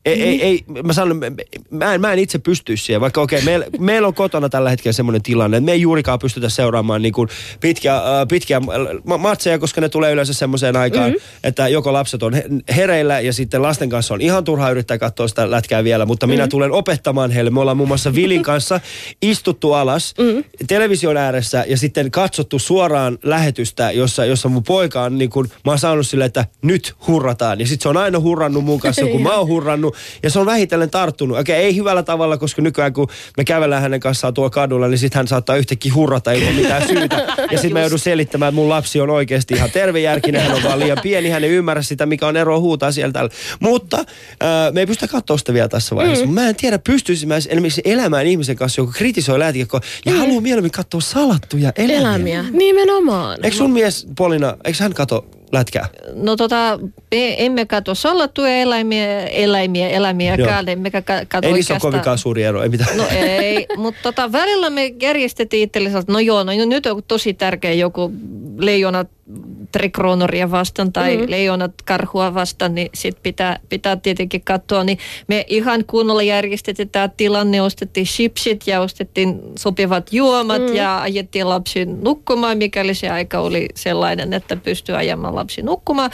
[0.09, 1.17] Ei, ei, ei, mä sanon,
[1.69, 4.93] mä- en, mä en itse pystyisi siihen, vaikka okei, meillä, meillä on kotona tällä hetkellä
[4.93, 8.61] semmoinen tilanne, että me ei juurikaan pystytä seuraamaan niin kuin pitkiä, äh, pitkiä
[9.05, 11.39] ma- matseja, koska ne tulee yleensä semmoiseen aikaan, mm-hmm.
[11.43, 12.45] että joko lapset on he-
[12.75, 16.37] hereillä ja sitten lasten kanssa on ihan turha yrittää katsoa sitä lätkää vielä, mutta minä
[16.43, 16.49] Mm-hmm.
[16.49, 17.49] tulen opettamaan heille.
[17.51, 18.79] Me ollaan muun muassa Vilin kanssa
[19.21, 20.43] istuttu alas Mm-hmm.
[20.67, 25.71] television ääressä ja sitten katsottu suoraan lähetystä, jossa, jossa mun poika on niin kuin, mä
[25.71, 27.59] oon saanut sille, että nyt hurrataan.
[27.59, 29.95] Ja sitten se on aina hurrannut mun kanssa, kun mä oon hurrannut.
[30.23, 31.37] Ja se on vähitellen tarttunut.
[31.37, 33.07] Okei, ei hyvällä tavalla, koska nykyään kun
[33.37, 37.15] me kävellään hänen kanssaan tuolla kadulla, niin sitten hän saattaa yhtäkkiä hurrata ilman mitään syytä.
[37.51, 40.79] Ja sitten mä joudun selittämään, että mun lapsi on oikeasti ihan tervejärkinen, hän on vaan
[40.79, 43.29] liian pieni, hän ei ymmärrä sitä, mikä on ero huutaa sieltä.
[43.59, 46.25] Mutta äh, me ei pystytä katsoa sitä vielä tässä vaiheessa.
[46.25, 46.31] Mm.
[46.31, 50.17] Mä en tiedä, pystyisin mä esimerkiksi elämään ihmisen kanssa, joka kritisoi läätikekkoa ja mm.
[50.17, 51.99] haluaa mieluummin katsoa salattuja elämiä.
[51.99, 52.45] Elämiä.
[52.51, 53.39] Nimenomaan.
[53.43, 55.89] Eikö sun mies Polina, eikö hän kato lätkää?
[56.13, 56.79] No tota,
[57.11, 60.49] me emme katso salattuja eläimiä, eläimiä, eläimiä, Joo.
[60.67, 62.97] emmekä ka- katso Ei niissä ole kovinkaan suuri ero, ei mitään.
[62.97, 67.33] No ei, mutta tota, välillä me järjestettiin itsellemme, että no joo, no nyt on tosi
[67.33, 68.11] tärkeä joku
[68.57, 69.07] leijonat
[69.71, 71.31] trikronoria vastaan tai mm-hmm.
[71.31, 74.83] leijonat karhua vastaan, niin sit pitää, pitää tietenkin katsoa.
[74.83, 80.75] Niin me ihan kunnolla järjestettiin tämä tilanne, ostettiin chipsit ja ostettiin sopivat juomat mm.
[80.75, 86.11] ja ajettiin lapsi nukkumaan, mikäli se aika oli sellainen, että pystyy ajamaan lapsi nukkumaan.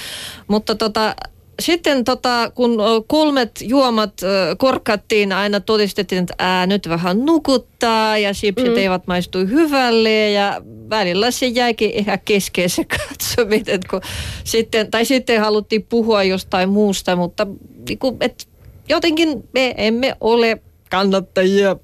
[0.47, 1.15] Mutta tota,
[1.59, 4.13] sitten tota, kun kolmet juomat
[4.57, 8.77] korkattiin, aina todistettiin, että ää, nyt vähän nukuttaa ja chipsit mm.
[8.77, 14.01] eivät maistu hyvälle ja välillä se jäikin ihan kesken se katsominen, kun
[14.43, 17.47] sitten, tai sitten haluttiin puhua jostain muusta, mutta
[17.89, 18.47] niin kuin, et,
[18.89, 21.75] jotenkin me emme ole kannattajia.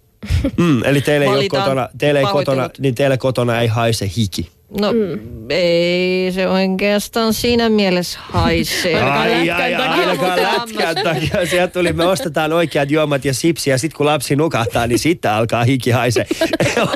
[0.57, 4.49] Mm, eli teille ei, kotona, teille ei kotona, niin teille kotona ei haise hiki.
[4.79, 5.19] No mm.
[5.49, 9.01] ei se oikeastaan siinä mielessä haisee.
[9.01, 10.01] Ainakaan lätkän takia.
[10.01, 11.45] ainakaan lätkän takia.
[11.45, 15.31] Sieltä tuli, me ostetaan oikeat juomat ja sipsi ja sitten kun lapsi nukahtaa, niin sitten
[15.31, 16.25] alkaa hiki haise.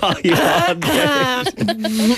[0.01, 0.77] Aivan.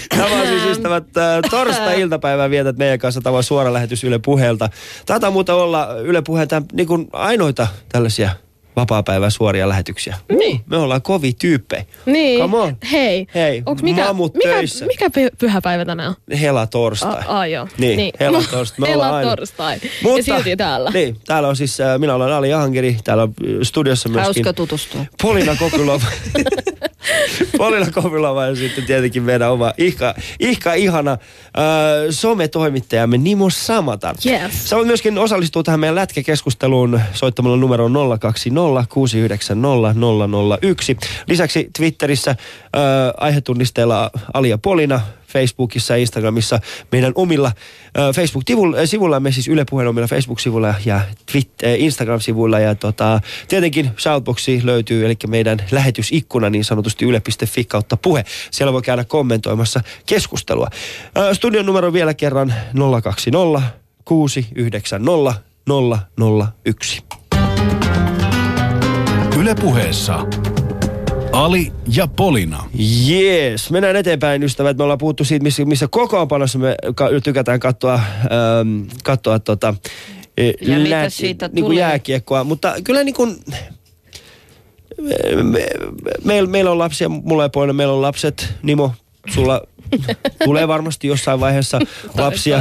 [0.09, 3.21] Tämä on siis ystävät, äh, torstai-iltapäivää vietät meidän kanssa.
[3.21, 4.69] Tämä on suora lähetys Yle Puheelta.
[5.05, 8.29] Taitaa muuta olla Yle Puheen niin kuin ainoita tällaisia
[8.77, 10.17] vapaa-päivän suoria lähetyksiä.
[10.29, 10.61] Niin.
[10.69, 11.85] Me ollaan kovi tyyppejä.
[12.05, 12.41] Niin.
[12.41, 12.77] Come on.
[12.91, 13.27] Hei.
[13.35, 14.85] Hei, Onks mikä, mamut mikä, töissä.
[14.85, 16.37] mikä py- pyhäpäivä tänään on?
[16.39, 17.23] Hela torstai.
[17.27, 17.67] A, a, joo.
[17.77, 18.79] Niin, hela torstai.
[18.79, 19.29] Me hela aina.
[19.35, 19.77] torstai.
[20.17, 20.89] ja silti täällä.
[20.89, 24.53] Niin, täällä on siis, äh, minä olen Ali Jahangiri, täällä on äh, studiossa myöskin Hauska
[24.53, 25.05] tutustua.
[25.21, 26.05] Polina Kokulova.
[27.57, 31.17] Polina Kokulova ja sitten tietenkin meidän oma ihka, ihka ihana äh,
[32.09, 34.15] sometoimittajamme Nimo Samatar.
[34.25, 34.69] Yes.
[34.69, 39.95] Sä voit myöskin osallistua tähän meidän lätkäkeskusteluun soittamalla numeroon 020 690
[40.61, 40.97] 001.
[41.27, 42.37] Lisäksi Twitterissä äh,
[43.17, 46.59] aihetunnisteella Ali ja Polina, Facebookissa ja Instagramissa
[46.91, 51.01] meidän omilla äh, Facebook-sivuillamme, siis Yle Puheen omilla Facebook-sivuilla ja
[51.31, 52.59] Twitter, Instagram-sivuilla.
[52.59, 58.25] Ja tota, tietenkin Shoutboxi löytyy, eli meidän lähetysikkuna niin sanotusti yle.fi kautta puhe.
[58.51, 60.67] Siellä voi käydä kommentoimassa keskustelua.
[61.17, 62.53] Äh, studion numero vielä kerran
[63.01, 63.61] 020
[64.05, 65.41] 690
[66.65, 67.03] 001.
[69.47, 70.27] Yle Puheessa
[71.31, 72.63] Ali ja Polina.
[73.07, 74.77] Jees, mennään eteenpäin ystävät.
[74.77, 79.73] Me ollaan puhuttu siitä, missä, missä kokoonpanossa me ka- tykätään katsoa, ähm, katsoa tota,
[80.37, 82.43] eh, Ja mitä siitä niin kuin jääkiekkoa.
[82.43, 83.35] Mutta kyllä niin kuin,
[85.01, 85.67] me, me,
[86.23, 88.53] meillä, meillä on lapsia, mulla ja poina, meillä on lapset.
[88.63, 88.91] Nimo,
[89.33, 89.61] sulla
[90.43, 91.79] tulee varmasti jossain vaiheessa
[92.17, 92.59] lapsia.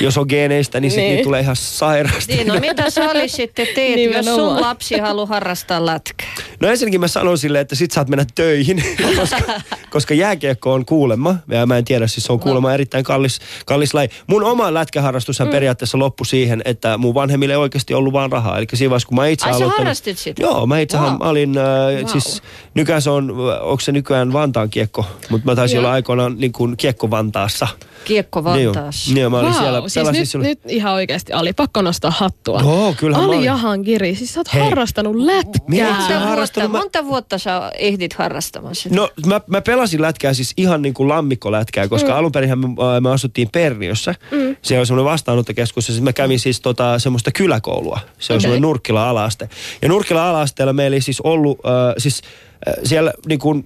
[0.00, 1.10] Jos on geeneistä, niin, Niin.
[1.10, 2.36] niitä tulee ihan sairaasti.
[2.36, 6.28] Niin, no mitä sä olisitte teet, jos sun lapsi haluaa harrastaa lätkää?
[6.60, 8.82] No ensinnäkin mä sanon silleen, että sit saat mennä töihin,
[9.20, 12.74] koska, koska jääkiekko on kuulemma, ja mä en tiedä, siis se on kuulemma no.
[12.74, 14.08] erittäin kallis, kallis laji.
[14.26, 15.52] Mun oma lätkäharrastushan mm.
[15.52, 18.58] periaatteessa loppui siihen, että mun vanhemmille ei oikeasti ollut vaan rahaa.
[18.58, 19.78] Eli siinä vaiheessa, kun mä itse Ai, sä aloittanut...
[19.78, 20.42] harrastit sitä?
[20.42, 21.18] Joo, mä itsehän Wow.
[21.20, 21.28] wow.
[21.28, 21.64] olin, äh,
[22.02, 22.08] Wow.
[22.12, 22.42] siis
[22.74, 25.80] nykyään se on, onko se nykyään Vantaan kiekko, mutta mä taisin Joo.
[25.80, 27.68] olla aikoinaan niin kuin kiekko Vantaassa.
[28.04, 29.10] Kiekko Vantaassa.
[29.14, 32.10] Niin, joo, mä olin Wow, siellä, siis nyt, silloin- nyt ihan oikeasti Ali, pakko nostaa
[32.10, 32.60] hattua.
[32.60, 33.44] Joo, kyllähän mä Ali.
[33.44, 34.62] Jahangiri, siis sä oot Hei.
[34.62, 35.60] harrastanut lätkää.
[35.68, 36.72] Monta vuotta, harrastanut?
[36.72, 38.96] Mä- monta vuotta sä ehdit harrastamaan sitä?
[38.96, 42.16] No mä, mä pelasin lätkää siis ihan niin kuin lammikkolätkää, koska mm.
[42.16, 44.14] alun perin me, äh, me asuttiin Perniössä.
[44.30, 44.56] Mm.
[44.62, 48.00] Siellä oli semmoinen vastaanottokeskus ja sitten mä kävin siis tota, semmoista kyläkoulua.
[48.18, 48.40] Se on Okei.
[48.40, 49.48] semmoinen Nurkkila alaaste.
[49.82, 52.22] Ja Nurkkila alaasteella meillä ei siis ollut, äh, siis
[52.68, 53.64] äh, siellä niin kuin,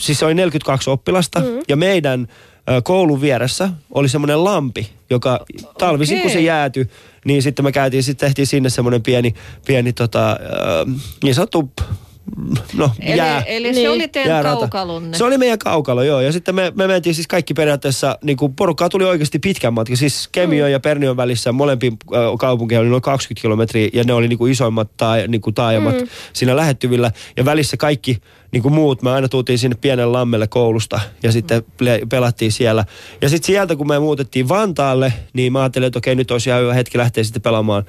[0.00, 1.46] siis oli 42 oppilasta mm.
[1.68, 2.28] ja meidän
[2.84, 5.44] koulun vieressä oli semmoinen lampi, joka
[5.78, 6.44] talvisin kun se Okei.
[6.44, 6.90] jäätyi,
[7.24, 9.34] niin sitten me käytiin, sitten tehtiin sinne semmoinen pieni,
[9.66, 10.36] pieni tota,
[11.22, 11.70] niin sanottu
[12.74, 13.40] no, Eli, jää.
[13.40, 13.90] eli se Niin.
[13.90, 14.56] oli teidän jäärata.
[14.58, 15.18] kaukalunne.
[15.18, 16.20] Se oli meidän kaukalo, joo.
[16.20, 19.96] Ja sitten me, me mentiin siis kaikki periaatteessa, niin kuin porukkaa tuli oikeasti pitkän matka.
[19.96, 20.72] Siis Kemion mm.
[20.72, 24.52] ja Pernion välissä molempiin äh, kaupunkeihin oli noin 20 kilometriä ja ne oli niin kuin
[24.52, 26.08] isoimmat tai, niin kuin taajamat mm.
[26.32, 27.10] siinä lähettyvillä.
[27.36, 28.18] Ja välissä kaikki
[28.56, 32.84] niin kuin muut, me aina tultiin sinne pienen lammelle koulusta ja sitten ple- pelattiin siellä.
[33.22, 36.62] Ja sitten sieltä, kun me muutettiin Vantaalle, niin mä ajattelin, että okei, nyt olisi ihan
[36.62, 37.84] hyvä hetki lähteä sitten pelaamaan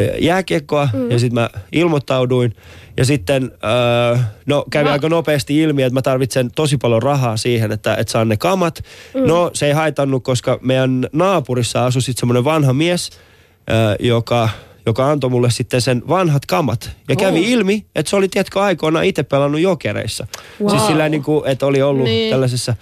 [0.00, 0.88] äh, jääkiekkoa.
[0.92, 1.10] Mm.
[1.10, 2.54] Ja sitten mä ilmoittauduin.
[2.96, 7.36] Ja sitten, öö, no kävi Mä- aika nopeasti ilmi, että mä tarvitsen tosi paljon rahaa
[7.36, 8.82] siihen, että, että saan ne kamat.
[9.14, 9.26] Mm.
[9.26, 13.10] No se ei haitannut, koska meidän naapurissa asui sitten semmoinen vanha mies,
[13.70, 14.48] öö, joka,
[14.86, 16.90] joka antoi mulle sitten sen vanhat kamat.
[17.08, 17.48] Ja kävi Oh.
[17.48, 20.26] ilmi, että se oli, tiedätkö, aikoinaan itse pelannut jokereissa.
[20.60, 20.70] Wow.
[20.70, 22.30] Siis sillä niin kuin, että oli ollut niin.
[22.30, 22.74] tällaisessa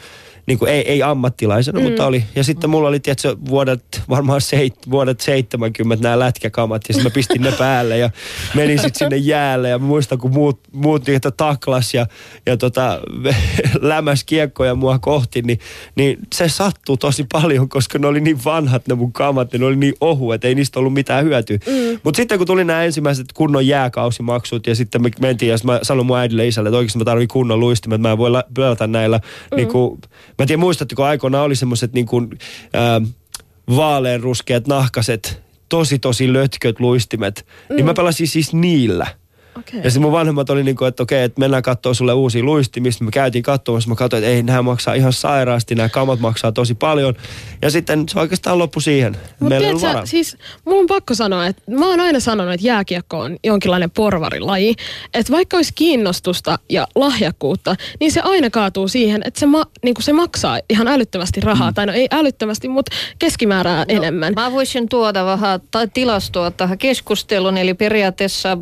[0.47, 1.85] niin kuin ei, ei ammattilaisena, mm.
[1.87, 2.25] mutta oli.
[2.35, 7.15] Ja sitten mulla oli, tiedätkö, vuodet, varmaan seit, vuodet 70 nämä lätkäkamat, ja sitten mä
[7.15, 8.11] pistin ne päälle ja
[8.55, 9.69] menin sitten sinne jäälle.
[9.69, 12.07] Ja mä muistan, kun muut, muut niitä taklas ja,
[12.47, 13.01] ja tota,
[13.81, 15.59] lämäs kiekkoja mua kohti, niin,
[15.97, 19.77] niin se sattuu tosi paljon, koska ne oli niin vanhat ne mun kamat, ne oli
[19.77, 21.59] niin ohuet, ei niistä ollut mitään hyötyä.
[21.67, 22.01] Mm.
[22.05, 26.07] Mutta sitten kun tuli nämä ensimmäiset kunnon jääkausimaksut, ja sitten me mentiin, ja mä sanoin
[26.07, 29.21] mun äidille isälle, että oikeasti mä tarvin kunnon luistimet, mä en voi la- pelata näillä
[29.51, 29.57] mm.
[29.57, 30.01] niin kuin,
[30.41, 32.39] mä en tiedä muistatteko aikoinaan oli semmoiset niin kuin,
[32.73, 33.01] ää,
[33.77, 37.77] vaaleanruskeat nahkaset, tosi tosi lötköt luistimet, mm.
[37.77, 39.07] niin mä pelasin siis niillä.
[39.61, 39.81] Okei.
[39.85, 42.93] Ja sitten mun vanhemmat oli niinku, että okei, että mennään katsoa sulle uusia luistimia.
[42.93, 46.53] Sitten me käytiin katsomassa, mä katsoin, että ei, nämä maksaa ihan sairaasti, nämä kamat maksaa
[46.53, 47.15] tosi paljon.
[47.63, 49.13] Ja sitten se oikeastaan loppui siihen.
[49.13, 50.07] Mutta Meillä tiedätkö, varaa.
[50.07, 54.75] siis mulla on pakko sanoa, että mä oon aina sanonut, että jääkiekko on jonkinlainen porvarilaji.
[55.15, 59.95] Että vaikka olisi kiinnostusta ja lahjakkuutta, niin se aina kaatuu siihen, että se, ma, niin
[60.01, 61.71] se maksaa ihan älyttömästi rahaa.
[61.71, 61.75] Mm.
[61.75, 64.33] Tai no ei älyttömästi, mutta keskimäärää no, enemmän.
[64.37, 65.61] Mä voisin tuoda vähän
[65.95, 68.59] tilastoa tähän keskusteluun, eli periaatteessa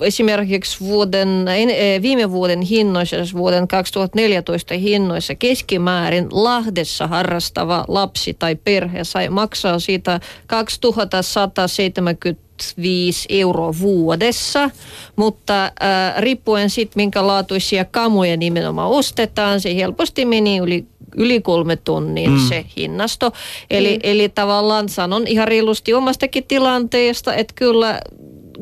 [0.00, 8.36] esimerkiksi vuoden, en- eh, viime vuoden hinnoissa, siis vuoden 2014 hinnoissa keskimäärin Lahdessa harrastava lapsi
[8.38, 14.70] tai perhe sai maksaa siitä 2175 euroa vuodessa,
[15.16, 15.70] mutta äh,
[16.18, 20.84] riippuen sitten minkä laatuisia kamoja nimenomaan ostetaan, se helposti meni yli
[21.16, 22.48] yli kolme tonnia mm.
[22.48, 23.32] se hinnasto.
[23.70, 24.00] Eli, mm.
[24.02, 28.00] eli tavallaan sanon ihan reilusti omastakin tilanteesta, että kyllä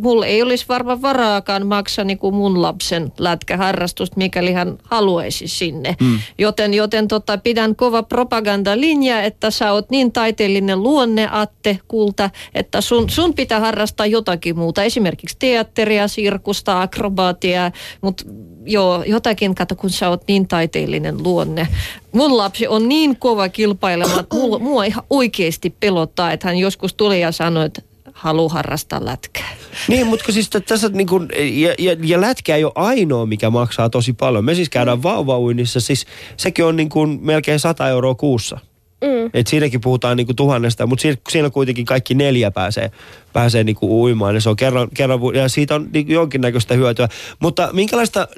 [0.03, 5.97] mulla ei olisi varmaan varaakaan maksaa niin kuin mun lapsen lätkäharrastusta, mikäli hän haluaisi sinne.
[6.01, 6.19] Mm.
[6.39, 12.81] Joten, joten tota, pidän kova propagandalinja, että sä oot niin taiteellinen luonne, Atte Kulta, että
[12.81, 14.83] sun, sun pitää harrastaa jotakin muuta.
[14.83, 18.25] Esimerkiksi teatteria, sirkusta, akrobaatia, mutta
[18.65, 21.69] joo, jotakin, kato kun sä oot niin taiteellinen luonne.
[22.13, 26.95] Mun lapsi on niin kova kilpailemaan, että mua, mua ihan oikeasti pelottaa, että hän joskus
[26.95, 27.83] tuli ja sanoi, että
[28.21, 29.49] haluaa harrastaa lätkää.
[29.89, 33.51] Niin, mutta kun siis tässä niin kuin, ja, ja, ja lätkä ei ole ainoa, mikä
[33.51, 34.45] maksaa tosi paljon.
[34.45, 35.03] Me siis käydään mm.
[35.03, 36.07] vauvauinnissa, siis
[36.37, 38.59] sekin on niin kuin melkein 100 euroa kuussa.
[39.05, 39.31] Mm.
[39.35, 42.91] Et siinäkin puhutaan niinku tuhannesta, mutta siinä, siinä kuitenkin kaikki neljä pääsee,
[43.33, 44.35] pääsee niinku uimaan.
[44.35, 47.09] Ja, se on kerran, kerran, ja siitä on niinku jonkinnäköistä hyötyä.
[47.39, 48.29] Mutta minkälaista...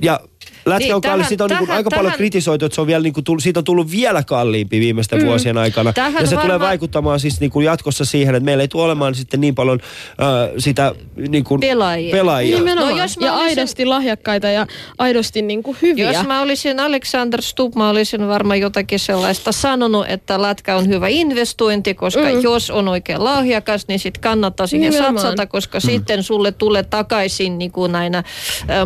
[0.00, 0.20] Ja
[0.66, 2.80] lätkä Niin, on kallis, tähän- siitä on niinku tähän- aika paljon tähän- kritisoitu, että se
[2.80, 5.26] on vielä niinku tullut, siitä on tullut vielä kalliimpi viimeisten mm.
[5.26, 5.92] vuosien aikana.
[5.92, 9.14] Tähän ja se tulee varmaan- vaikuttamaan siis niinku jatkossa siihen, että meillä ei tule olemaan
[9.14, 10.94] sitten niin paljon äh, sitä
[11.28, 12.12] niinku Pelaajia.
[12.12, 12.58] pelaajia.
[12.58, 12.96] Nimenomaan.
[12.96, 14.66] No, jos mä ja olisin- aidosti lahjakkaita ja
[14.98, 16.12] aidosti niin kuin hyviä.
[16.12, 21.08] Jos mä olisin Alexander Stubb, mä olisin varmaan jotakin sellaista sanonut, että lätkä on hyvä
[21.08, 22.40] investointi, koska mm.
[22.40, 25.18] jos on oikein lahjakas, niin sitten kannattaa siihen Nimenomaan.
[25.26, 25.82] satsata, koska mm.
[25.82, 28.24] sitten sulle tulee takaisin niin kuin näinä äh,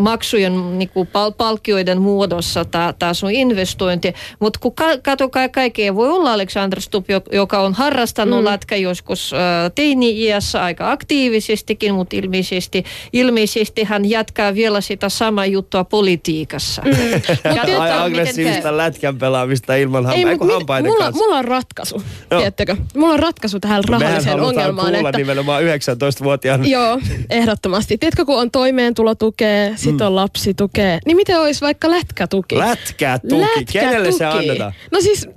[0.01, 1.33] maksujen niin kuin pal-
[1.69, 2.65] palkkioiden muodossa
[2.99, 4.13] tämä sun investointi.
[4.41, 8.45] Mutta kun ka- kato, ka- kaikkea voi olla Alexander Stubb, jo- joka on harrastanut mm.
[8.45, 9.39] lätkä joskus äh,
[9.75, 16.83] teini-iässä aika aktiivisestikin, mutta ilmeisesti, ilmeisesti hän jatkaa vielä sitä samaa juttua politiikassa.
[16.85, 16.93] Mm.
[17.81, 21.25] Ai aggressiivista lätkän pelaamista ilman Ei, hampaita, mut mit, hampaiden mulla, kanssa.
[21.25, 22.77] mulla on ratkaisu, tiedättekö?
[22.97, 24.93] Mulla on ratkaisu tähän Mehän rahalliseen ongelmaan.
[24.93, 26.69] kuulla Että, nimenomaan 19-vuotiaan.
[26.71, 26.99] joo,
[27.31, 27.99] ehdottomasti.
[27.99, 30.07] Tiedätkö, kun on toimeentulotukea, sit Mm.
[30.07, 32.59] on lapsitukea, niin miten olisi vaikka lätkätuki?
[32.59, 33.65] Lätkätuki.
[33.73, 34.49] Kenelle se Lätkätuki.
[34.51, 34.73] annetaan?
[34.93, 35.29] No siis,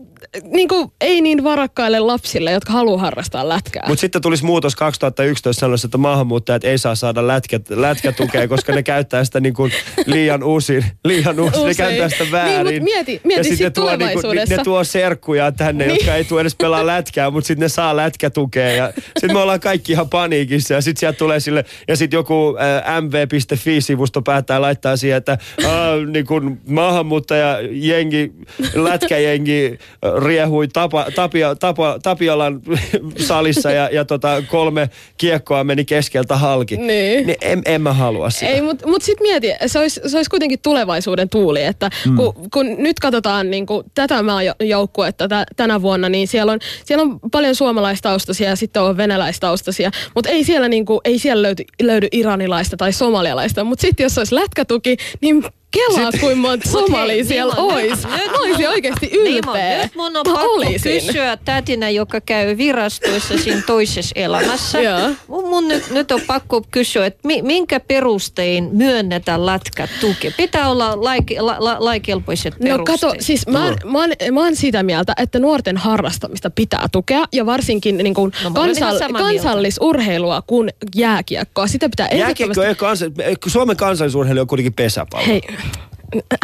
[0.44, 3.84] niin kuin, ei niin varakkaille lapsille, jotka haluaa harrastaa lätkää.
[3.88, 8.84] Mutta sitten tulisi muutos 2011 sanoisi, että maahanmuuttajat ei saa saada lätkät, lätkätukea, koska ne
[8.84, 9.72] käyttää sitä niin kuin
[10.06, 10.86] liian usein.
[11.06, 11.66] Liian usein.
[11.66, 12.84] Ne käyttää sitä Niin, väärin.
[12.84, 14.56] mut mieti- mieti ja sitten sit ne tuo, niinku, tulevaisuudessa.
[14.56, 15.96] ne tuo serkkuja tänne, Niin.
[15.96, 18.70] jotka ei tule edes pelaa lätkää, mutta sitten ne saa lätkätukea.
[18.72, 20.74] Ja sitten me ollaan kaikki ihan paniikissa.
[20.74, 25.32] Ja sitten sieltä tulee sille, ja sitten joku äh, mv.fi-sivusto päättää laittaa siihen, että
[25.64, 25.70] äh,
[26.12, 28.32] niin kuin maahanmuuttaja jengi,
[28.74, 29.78] lätkäjengi
[30.22, 32.62] riehui tapa, tapio, tapa, Tapiolan
[33.28, 36.78] salissa ja, ja tota, kolme kiekkoa meni keskeltä halki.
[36.78, 37.28] Niin.
[37.28, 38.48] niin en, en mä halua sitä.
[38.48, 42.16] Ei, mutta mut sitten mieti, se olisi, se olisi kuitenkin tulevaisuuden tuuli, että mm.
[42.16, 47.02] kun, kun nyt katsotaan niin kuin tätä maajoukkuetta tä, tänä vuonna, niin siellä on, siellä
[47.02, 51.64] on paljon suomalaistaustaisia ja sitten on venäläistaustaisia, mutta ei siellä, niin kuin, ei siellä löydy,
[51.82, 57.54] löydy iranilaista tai somalialaista, mutta sitten jos olisi lätkätuki, niin Kelaa, kuin monta somalia siellä
[57.58, 58.04] ois.
[58.04, 59.84] Mä olisin oikeasti ylpeä.
[59.84, 61.06] Nyt mun on pakko olisin.
[61.06, 64.80] kysyä tätinä, joka käy virastoissa siinä toisessa elämässä.
[65.28, 70.34] Mun, mun nyt, nyt on pakko kysyä, että mi, minkä perustein myönnetään lätkätuki?
[70.38, 73.00] Pitää olla laik, la, la, laikelpoiset No perusteet.
[73.02, 77.26] kato, siis mä, oon- mä, oon, mä oon sitä mieltä, että nuorten harrastamista pitää tukea
[77.34, 79.44] ja varsinkin niin kuin No, mä olen ihan kansal, samaa mieltä.
[79.44, 81.68] kansallisurheilua kuin jääkiekkoa.
[81.68, 82.70] Sitä pitää Jääkiekko ehdottomasti...
[82.70, 83.06] ei kansa,
[83.48, 85.26] Suomen kansallisurheilu on kuitenkin pesäpallo.
[85.28, 85.42] Hei,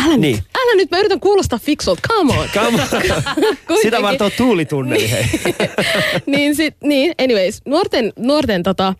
[0.05, 0.21] älä, Niin.
[0.21, 0.43] niin.
[0.57, 2.49] älä nyt, mä yritän kuulostaa fiksulta, come on.
[2.53, 2.81] Come
[3.69, 3.77] on.
[3.81, 5.25] Sitä varten on tuulitunneli, hei.
[6.25, 8.93] niin, sit, niin, anyways, nuorten, nuorten tota,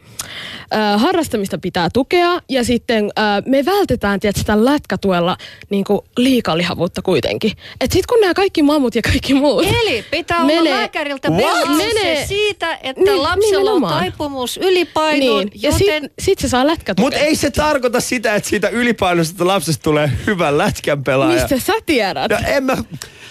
[0.73, 5.37] äh, harrastamista pitää tukea ja sitten äh, me vältetään tietysti sitä lätkätuella
[5.69, 7.51] niin kuin liikalihavuutta kuitenkin.
[7.81, 9.65] Et sit kun nämä kaikki mammut ja kaikki muut...
[9.65, 11.43] Eli pitää olla Menee- lääkäriltä What?
[11.43, 16.03] velvoite Menee- siitä, että Niin, lapsella on taipumus ylipainoon, niin, ja joten...
[16.03, 17.05] sit, sit se saa lätkätukea.
[17.05, 21.41] Mutta ei se tarkoita sitä, että siitä ylipainoisesta lapsesta tulee hyvä lätkän pelaaja.
[21.41, 22.31] Mistä sä tiedät?
[22.31, 22.77] No en mä...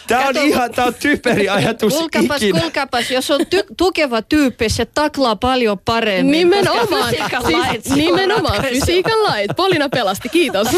[0.07, 2.61] Tää on Kato- ihan, tää on typeri ajatus Kuulkapas, ikinä.
[2.61, 6.31] kuulkapas, jos on ty- tukeva tyyppi, se taklaa paljon paremmin.
[6.33, 7.14] Nimenomaan.
[7.14, 8.62] fysiikan lait Siis, on nimenomaan.
[8.64, 9.51] Fysiikan lait.
[9.57, 10.29] Polina pelasti.
[10.29, 10.69] Kiitos.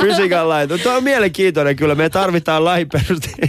[0.00, 0.78] Fysiikan laito.
[0.78, 1.94] Tuo on mielenkiintoinen kyllä.
[1.94, 3.48] Me tarvitaan lajiperusteja.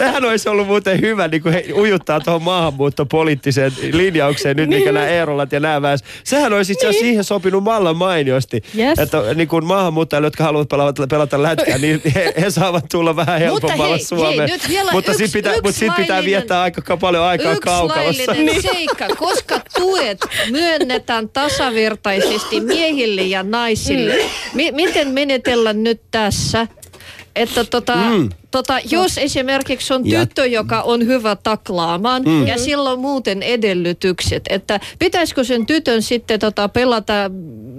[0.00, 4.94] Sehän olisi ollut muuten hyvä niin kuin he ujuttaa tuohon maahanmuuttopoliittiseen linjaukseen nyt, mikä Niin.
[4.94, 6.04] nämä Eerolat ja nämä väes.
[6.24, 7.00] Sehän olisi itse Niin.
[7.00, 8.62] siihen sopinut mallan mainiosti.
[8.78, 8.98] Yes.
[8.98, 13.38] Että niin kuin maahanmuuttajille, jotka haluavat pelata, pelata lätkää, niin he, he, saavat tulla vähän
[13.40, 14.38] helpommalla hei, Suomeen.
[14.38, 17.60] hei, nyt vielä Mutta yksi- sit pitää, mutta sit pitää viettää aika paljon aikaa Yksi
[17.62, 18.22] kaukalossa.
[18.26, 20.18] laillinen seikka, koska tuet
[20.50, 24.14] myönnetään tasavertaisesti miehille ja naisille.
[24.54, 26.66] Mi- miten menetellä nyt tässä?
[27.36, 28.28] Että tota, mm.
[28.50, 32.46] tota, jos esimerkiksi on Ja- tyttö, joka on hyvä taklaamaan mm.
[32.46, 37.12] ja sillä on muuten edellytykset, että pitäisikö sen tytön sitten tota, pelata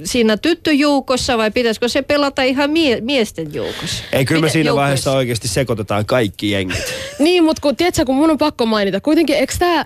[0.04, 4.04] siinä tyttöjoukossa vai pitäisikö se pelata ihan mie- miesten joukossa?
[4.12, 6.94] Ei, kyllä me Miten- siinä vaiheessa oikeasti sekoitetaan kaikki jengit.
[7.20, 9.86] Niin, mutta kun, tiedätkö, kun mun on pakko mainita, kuitenkin eikö tämä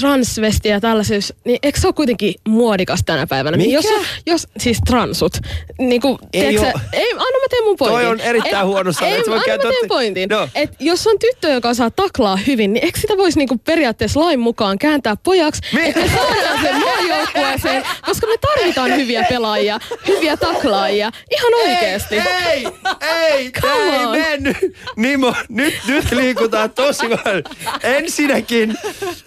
[0.00, 3.56] transvesti ja tällaisessa, niin eikö se ole kuitenkin muodikas tänä päivänä?
[3.56, 3.88] Niin Mikä?
[3.88, 5.32] jos, jos, siis transut.
[5.78, 6.80] Niin kuin, Ei tiedätkö, oo.
[6.92, 7.96] ei, anna mä teen mun pointin.
[8.00, 10.28] Toi on erittäin Et- huono sana, Ei, sä anna mä teen pointin.
[10.28, 10.48] No.
[10.54, 14.40] Et jos on tyttö, joka saa taklaa hyvin, niin eikö sitä voisi niinku periaatteessa lain
[14.40, 19.78] mukaan kääntää pojaksi, että me saadaan sen maajoukkueeseen, koska me tarvitaan hyviä pelaajia,
[20.08, 21.10] hyviä taklaajia.
[21.30, 22.14] Ihan oikeasti.
[22.46, 22.66] Ei,
[23.10, 24.10] ei, Come ei on.
[24.18, 24.56] mennyt.
[24.96, 27.42] Nimo, nyt, nyt liikutaan tosi paljon.
[27.82, 28.74] Ensinnäkin,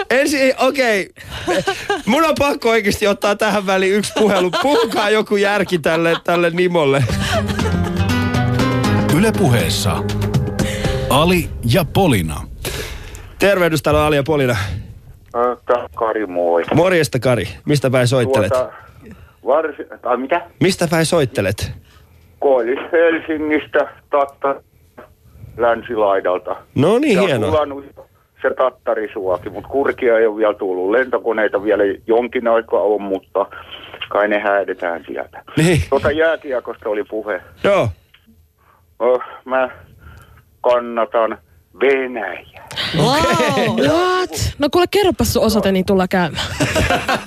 [0.10, 1.10] ensin, okei.
[2.06, 4.52] Mun on pakko oikeasti ottaa tähän väliin yksi puhelu.
[4.62, 7.04] Puhukaa joku järki tälle, tälle Nimolle.
[9.18, 10.04] Yle puheessa.
[11.10, 12.42] Ali ja Polina.
[13.40, 14.56] Tervehdys, täällä on Ali ja Polina.
[15.66, 16.64] Tää Kari, moi.
[16.76, 18.50] Morjesta Kari, mistä päin soittelet?
[18.50, 18.72] Tuota,
[19.46, 20.42] varsi, tai mitä?
[20.60, 21.72] Mistä päin soittelet?
[22.40, 24.56] Koillis Helsingistä, Tatta,
[25.58, 26.56] länsilaidalta.
[26.76, 27.66] No niin, hienoa.
[28.42, 30.92] Se tattarisuoki, mutta kurkia ei ole vielä tullut.
[30.92, 33.46] Lentokoneita vielä jonkin aikaa on, mutta
[34.10, 35.44] kai ne häädetään sieltä.
[35.58, 37.42] Niin, Tuota jääkiekosta oli puhe.
[37.64, 37.90] joo.
[39.00, 39.70] Oh, mä
[40.62, 41.38] kannatan
[41.82, 42.68] Venäjää.
[42.98, 43.80] Wow.
[43.88, 44.54] What?
[44.60, 46.46] No kuule, kerropas sun osoite, niin tullaan käymään.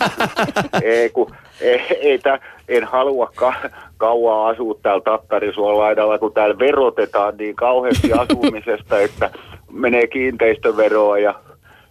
[0.82, 3.54] ei, kun, ei, ei tää, en halua ka,
[3.96, 9.30] kauan asua täällä Tattarisuon laidalla, kun täällä verotetaan niin kauheasti asumisesta, että
[9.72, 11.34] menee kiinteistöveroa ja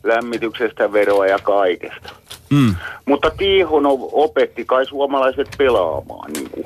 [0.03, 2.09] lämmityksestä veroa ja kaikesta.
[2.49, 2.75] Mm.
[3.05, 6.65] Mutta Tiihonov opetti kai suomalaiset pelaamaan, niin, kuin,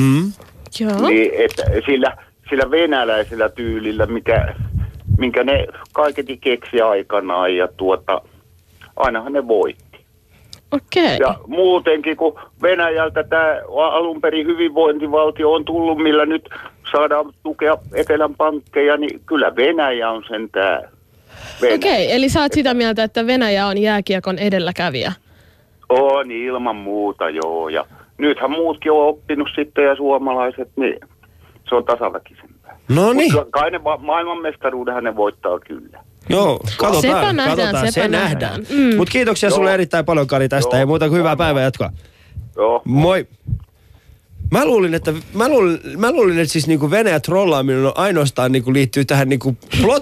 [0.00, 0.32] Mm.
[0.80, 1.08] Joo.
[1.08, 2.16] niin että sillä,
[2.50, 4.54] sillä venäläisellä tyylillä, mikä,
[5.18, 8.22] minkä ne kaiketi keksi aikanaan ja tuota,
[8.96, 9.85] ainahan ne voitti.
[10.72, 11.18] Okei.
[11.20, 13.60] Ja muutenkin, kun Venäjältä tämä
[13.92, 16.48] alun perin hyvinvointivaltio on tullut, millä nyt
[16.92, 20.82] saadaan tukea Etelän pankkeja, niin kyllä Venäjä on sen tämä.
[21.74, 25.12] Okei, eli sä oot sitä mieltä, että Venäjä on jääkiekon edelläkävijä.
[25.88, 27.68] On ilman muuta, joo.
[27.68, 27.86] Ja
[28.18, 31.00] nythän muutkin on oppinut sitten ja suomalaiset, niin
[31.68, 32.78] se on tasaväkisempää.
[32.88, 36.00] No niin, kai ne maailmanmestaruudenhan ne voittaa kyllä.
[36.28, 37.02] Joo, katsotaan.
[37.02, 38.30] Sepä nähdään, katsotaan, sepä se nähdään.
[38.62, 38.66] nähdään.
[38.90, 38.96] Mm.
[38.96, 39.56] Mutta kiitoksia Joo.
[39.56, 40.80] sulle erittäin paljon Kari tästä, Joo.
[40.80, 41.92] ei muuta kuin hyvää päivää jatkoa.
[42.56, 42.82] Joo.
[42.84, 43.26] Moi.
[44.50, 48.72] Mä luulin, että, mä luulin, mä luulin, että siis niinku Venäjä trollaaminen on ainoastaan niinku
[48.72, 49.56] liittyy tähän niinku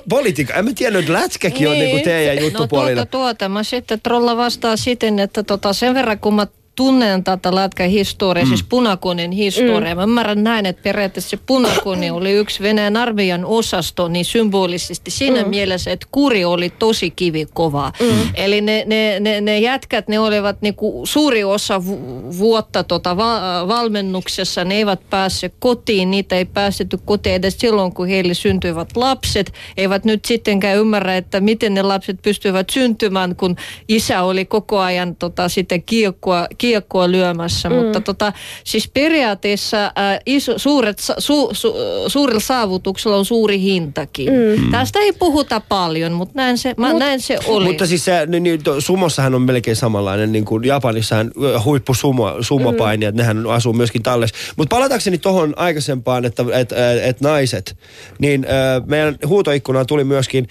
[0.08, 0.58] politiikkaan.
[0.58, 1.84] En mä tiedä, että lätkäkin on Niin.
[1.84, 3.06] niinku teidän No juttupuolilla.
[3.06, 3.48] tuota, tuota.
[3.48, 8.44] Mä sitten trolla vastaa siten, että tota, sen verran kun mä tunnen tätä lätkän historiaa,
[8.44, 8.48] mm.
[8.48, 9.94] siis punakonin historiaa.
[9.94, 9.96] Mm.
[9.96, 15.42] Mä ymmärrän näin, että periaatteessa se punakoni oli yksi Venäjän armeijan osasto, niin symbolisesti siinä
[15.42, 15.48] mm.
[15.48, 17.92] mielessä, että kuri oli tosi kivikova.
[18.00, 18.28] Mm.
[18.34, 23.68] Eli ne, ne, ne, ne jätkät, ne olivat niinku suuri osa vu- vuotta tota va-
[23.68, 29.52] valmennuksessa, ne eivät päässeet kotiin, niitä ei päästetty kotiin edes silloin, kun heille syntyivät lapset.
[29.76, 33.56] Eivät nyt sittenkään ymmärrä, että miten ne lapset pystyivät syntymään, kun
[33.88, 37.68] isä oli koko ajan tota, sitä kiekkoa, kiekkoa lyömässä.
[37.68, 37.76] Mm.
[37.76, 38.32] Mutta tota,
[38.64, 41.74] siis periaatteessa ää, iso, suuret, su, su,
[42.06, 44.28] suurilla saavutuksella on suuri hintakin.
[44.32, 44.70] Mm.
[44.70, 47.64] Tästä ei puhuta paljon, mutta näin se, mä, näin se oli.
[47.64, 52.36] Mutta siis se, niin, niin, to- sumossahan on melkein samanlainen, niin kuin Japanissahan ö, huippusumo,
[52.40, 53.18] sumopainijat, mm.
[53.18, 54.36] nehän asuu myöskin tallessa.
[54.56, 57.76] Mutta palatakseni tuohon aikaisempaan, että et, et, et naiset,
[58.18, 60.48] niin ö, meidän huutoikkunaan tuli myöskin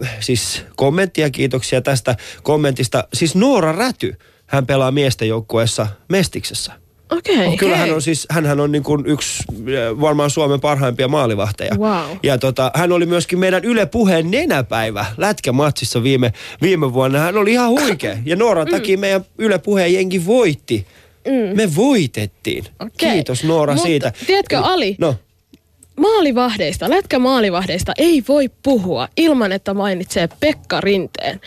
[0.00, 3.04] ö, siis kommenttia, kiitoksia tästä kommentista.
[3.14, 4.14] Siis Noora Räty,
[4.50, 6.72] hän pelaa miesten joukkueessa Mestiksessä.
[7.10, 7.36] Okei.
[7.46, 7.56] Okay.
[7.56, 11.74] Kyllä hän on siis, hänhän on niin kuin yksi äh, varmaan Suomen parhaimpia maalivahteja.
[11.78, 12.16] Wow.
[12.22, 16.32] Ja tota, hän oli myöskin meidän Yle Puheen nenäpäivä lätkämatsissa viime,
[16.62, 17.18] viime vuonna.
[17.18, 18.16] Hän oli ihan huikea.
[18.24, 18.70] Ja Nooran Mm.
[18.70, 20.86] takia meidän Yle Puheen jengi voitti.
[21.54, 22.64] Me voitettiin.
[22.80, 23.10] Okei.
[23.12, 24.12] Kiitos Noora Mutta siitä.
[24.26, 24.96] tiedätkö, Ali?
[24.98, 25.14] No,
[25.96, 31.40] Maalivahdeista, lätkämaalivahdeista ei voi puhua ilman, että mainitsee Pekka Rinteen.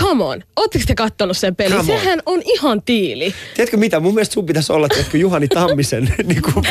[0.00, 1.76] Come on, ootteko te kattonut sen pelin?
[1.78, 2.00] Come on.
[2.00, 3.34] Sehän on ihan tiili.
[3.54, 4.00] tiedätkö mitä?
[4.00, 6.66] Mun mielestä sun pitäisi olla tiedätkö, Juhani Tammisen niin kuin,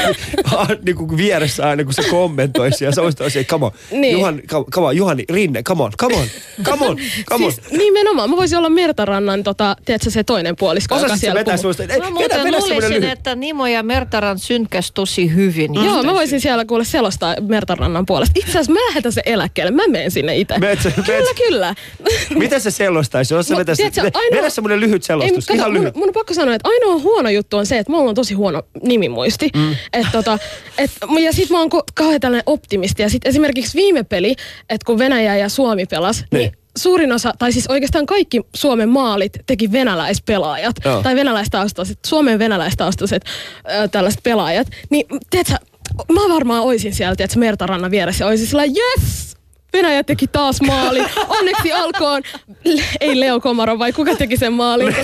[0.86, 2.86] niin kuin vieressä aina, kun se kommentoisi.
[2.86, 3.72] Ja se olisi tosi, come on.
[3.92, 4.12] Niin.
[4.14, 4.42] Juhani,
[4.72, 6.28] come on, Juhani, Rinne, come on, come on,
[6.64, 6.98] come on,
[7.30, 7.52] come on.
[7.52, 11.40] Siis nimenomaan, mä voisin olla Mertarannan, tota, tiedätkö, se toinen puolisko, joka Osasit sä siellä
[11.40, 11.62] vetää puhuu.
[11.74, 11.84] suusta?
[11.84, 13.10] Ei, Mä vedä, muuten vedä semmoinen luulisin, lyhyt.
[13.10, 15.74] että Nimo ja Mertaran synkäs tosi hyvin.
[15.74, 18.34] Joo, mä voisin siellä kuule selostaa Mertarannan puolesta.
[18.40, 20.56] Itse asiassa mä lähetän sen eläkkeelle, mä menen sinne itse.
[21.06, 21.76] Kyllä, kyllä.
[22.40, 22.72] Miten se
[23.12, 23.34] selostaisi?
[23.34, 25.96] Jos sä No, vetäisit, tiedätkö, ve- ainoa- vedä semmoinen lyhyt selostus, Ei, ihan mun, lyhyt.
[25.96, 28.64] mun on pakko sanoa, että ainoa huono juttu on se, että mulla on tosi huono
[28.84, 29.50] nimimuisti.
[29.56, 29.76] Mm.
[29.94, 30.40] Et tota,
[30.78, 30.92] et,
[31.24, 33.02] ja sit mä oon kauhean tällainen optimisti.
[33.02, 34.36] Ja sit esimerkiksi viime peli,
[34.70, 36.52] että kun Venäjä ja Suomi pelas, niin, Niin.
[36.78, 40.76] suurin osa, tai siis oikeastaan kaikki Suomen maalit teki venäläispelaajat.
[40.86, 41.04] Joo.
[41.04, 43.24] Tai venäläistaustaiset, Suomen venäläistaustaiset
[43.72, 44.68] äh, tällaiset pelaajat.
[44.90, 45.56] Niin tiedätkö,
[46.14, 48.26] mä varmaan oisin siellä, tiedätkö, Mertarannan vieressä.
[48.26, 49.38] Oisin sillä yes!
[49.74, 51.06] Venäjä teki taas maalin.
[51.28, 52.22] Onneksi alkoon,
[53.02, 54.96] ei Leo Komarov, vai kuka teki sen maalin?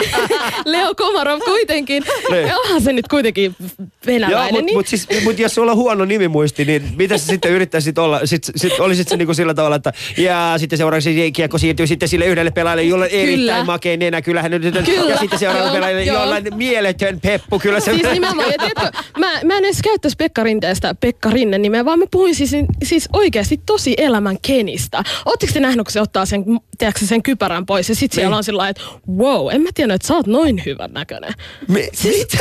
[0.64, 2.04] Leo Komarov kuitenkin.
[2.30, 2.54] Niin.
[2.64, 4.52] Onhan se nyt kuitenkin Joo, venäläinen.
[4.52, 7.98] mutta niin, mut siis, mut jos sulla on huono nimimuisti, niin mitä sä sitten yrittäisit
[7.98, 8.20] olla?
[8.24, 12.26] Sitten sit olisit se niinku sillä tavalla, että ja sitten seuraavaksi kiekko siirtyy sitten sille
[12.26, 13.22] yhdelle pelaajalle, jolla on Kyllä.
[13.22, 14.22] erittäin makea nenä.
[14.22, 15.10] Kyllähän nyt, Kyllä.
[15.10, 16.20] ja sitten seuraavalle Joo, pelaajalle, joo.
[16.20, 17.58] jolla on mieletön peppu.
[17.58, 17.94] Kyllä se...
[17.94, 21.98] Siis nimenomaan, ja tiedätkö, mä, mä en edes käyttäisi Pekka Rinteestä Pekka Rinne nimeä, vaan
[21.98, 25.02] mä puhuin siis, siis oikeasti tosi elämän Kenistä.
[25.26, 26.44] Ootteko te nähnyt, kun se ottaa sen,
[26.78, 28.14] tiedätkö, sen kypärän pois ja sit Niin.
[28.14, 28.82] siellä on sillä että
[29.16, 31.32] wow, en mä tiennyt, että sä oot noin hyvän näköinen.
[31.68, 32.38] Me, mitä?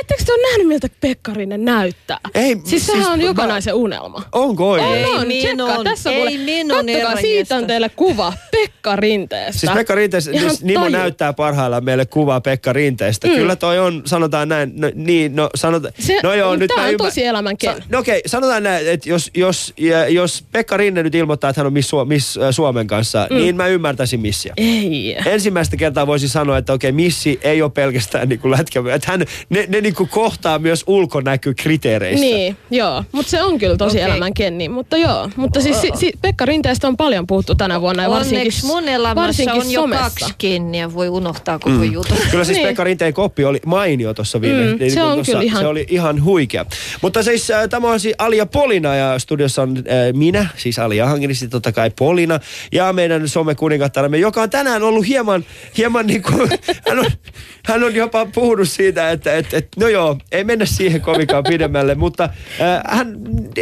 [0.00, 2.18] Ettekö te ole nähnyt, miltä Pekka Rinne näyttää?
[2.34, 4.22] Ei, siis sehän siis on mä- jokanaisen unelma.
[4.32, 4.92] Onko oikein?
[4.94, 6.30] Ei on, minun, tsekkaa, tässä ei kuule.
[6.44, 9.60] minun Kattokaa, siitä on teille kuva Pekka Rinteestä.
[9.60, 13.28] Siis Pekka Rinteestä, Ihan siis Nimo tajut- näyttää parhaillaan meille kuvaa Pekka Rinteestä.
[13.28, 13.34] Mm.
[13.34, 16.80] Kyllä toi on, sanotaan näin, no, niin, no sanotaan, Se- no joo, tää nyt on
[16.80, 17.56] mä ymmär- tosi elämän.
[17.64, 21.60] Sa- no okei, sanotaan näin, että jos, jos, ja, jos Pekka Rinne nyt ilmoittaa, että
[21.60, 23.36] hän on Miss, Su- Miss äh, Suomen kanssa, mm.
[23.36, 24.54] niin mä ymmärtäisin missiä.
[24.56, 25.16] Ei.
[25.26, 29.64] Ensimmäistä kertaa voisin sanoa, että okei, missi ei ole pelkästään niin lätkä, että hän, ne,
[29.68, 32.24] ne niin kohtaa myös ulkonäkökriteereissä.
[32.26, 33.04] Niin, joo.
[33.12, 34.10] Mutta se on kyllä tosi Okei.
[34.10, 34.68] elämän kenni.
[34.68, 35.30] Mutta joo.
[35.36, 38.02] Mutta siis si, si, Pekka Rinteestä on paljon puhuttu tänä vuonna.
[38.02, 40.02] Ja varsinkin, Onneksi mun elämässä varsinkin on jo somessa.
[40.04, 41.92] kaksi kenniä, voi unohtaa koko mm.
[41.92, 42.16] jutun.
[42.30, 42.66] Kyllä siis Niin.
[42.68, 44.72] Pekka Rinteen koppi oli mainio tuossa viime.
[44.72, 46.66] Mm, niin se kun on kyllä ihan- Se oli ihan huikea.
[47.02, 49.82] Mutta siis äh, tämä on siis Alia Polina ja studiossa on äh,
[50.12, 52.40] minä, siis Alia Hankinisti totta kai Polina
[52.72, 55.44] ja meidän somekuningattaramme, joka on tänään ollut hieman,
[55.76, 56.50] hieman niin kuin,
[56.88, 57.10] hän on,
[57.66, 61.94] hän on jopa puhunut siitä, että et, et, no joo, ei mennä siihen kovinkaan pidemmälle,
[61.94, 63.16] mutta äh, hän,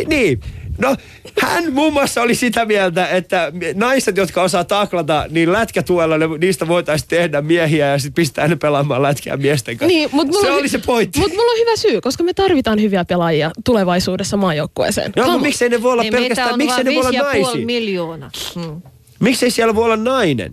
[0.06, 0.40] niin,
[0.78, 0.96] No,
[1.42, 6.68] hän muun muassa oli sitä mieltä, että naiset, jotka osaa taklata, niin lätkätuella ne, niistä
[6.68, 9.94] voitaisiin tehdä miehiä ja sitten pistää ne pelaamaan lätkää miesten kanssa.
[9.96, 11.18] Niin, mut mulla se on- oli se pointti.
[11.18, 15.12] Mutta mulla on hyvä syy, koska me tarvitaan hyviä pelaajia tulevaisuudessa maajoukkueeseen.
[15.12, 17.66] Come mutta miksei ne voi olla Niin pelkästään, miksei ne voi olla naisia?
[17.66, 18.30] miljoonaa.
[18.54, 18.82] Hmm.
[19.20, 20.52] Miksei siellä voi olla nainen?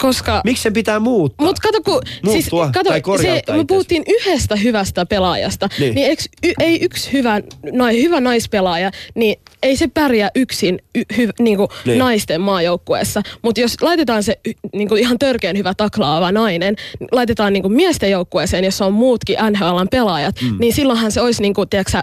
[0.00, 0.40] Koska...
[0.44, 1.46] Miksi sen pitää muuttaa?
[1.46, 5.94] Mutta kato, kun, siis, Muuttua kato, tai se, me puhuttiin yhdestä hyvästä pelaajasta, Niin.
[5.94, 7.40] niin, eiks, y, ei yksi hyvä,
[7.72, 11.98] nai, hyvä naispelaaja, niin ei se pärjää yksin y, hy, niinku Niin.
[11.98, 13.22] naisten maajoukkueessa.
[13.42, 14.38] Mutta jos laitetaan se
[14.74, 16.76] niinku ihan törkeän hyvä taklaava nainen,
[17.12, 20.56] laitetaan niinku miesten joukkueeseen, jossa on muutkin NHLn pelaajat, mm.
[20.60, 22.00] niin silloinhan se olisi, niinku, tiedätkö,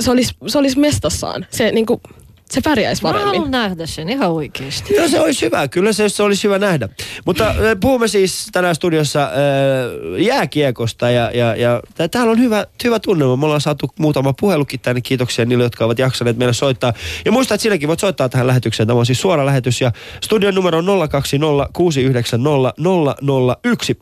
[0.00, 1.46] se olisi, se olisi mestassaan.
[1.50, 2.00] Se, niinku,
[2.50, 3.34] se pärjäisi Mä paremmin.
[3.34, 4.94] haluan nähdä sen ihan oikeasti.
[5.00, 6.88] No se olisi hyvä, kyllä se, se olisi hyvä nähdä.
[7.26, 9.30] Mutta puhumme siis tänään studiossa äh,
[10.18, 13.36] jääkiekosta ja, ja, ja tää- täällä on hyvä, hyvä tunnelma.
[13.36, 15.00] Me ollaan saatu muutama puhelukin tänne.
[15.00, 16.92] Kiitoksia niille, jotka ovat jaksaneet meille soittaa.
[17.24, 18.86] Ja muista, että sinäkin voit soittaa tähän lähetykseen.
[18.86, 19.92] Tämä on siis suora lähetys ja
[20.24, 22.72] studion numero on 020 690
[23.64, 23.98] 001.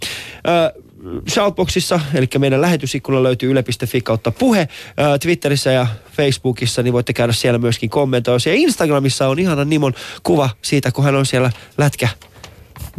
[0.49, 0.83] Äh,
[1.31, 4.69] Shoutboxissa, eli meidän lähetysikkuna löytyy yle.fi kautta puhe.
[4.97, 5.87] Ää, Twitterissä ja
[6.17, 8.49] Facebookissa, niin voitte käydä siellä myöskin kommentoissa.
[8.49, 12.09] Ja Instagramissa on ihana Nimon kuva siitä, kun hän on siellä lätkä.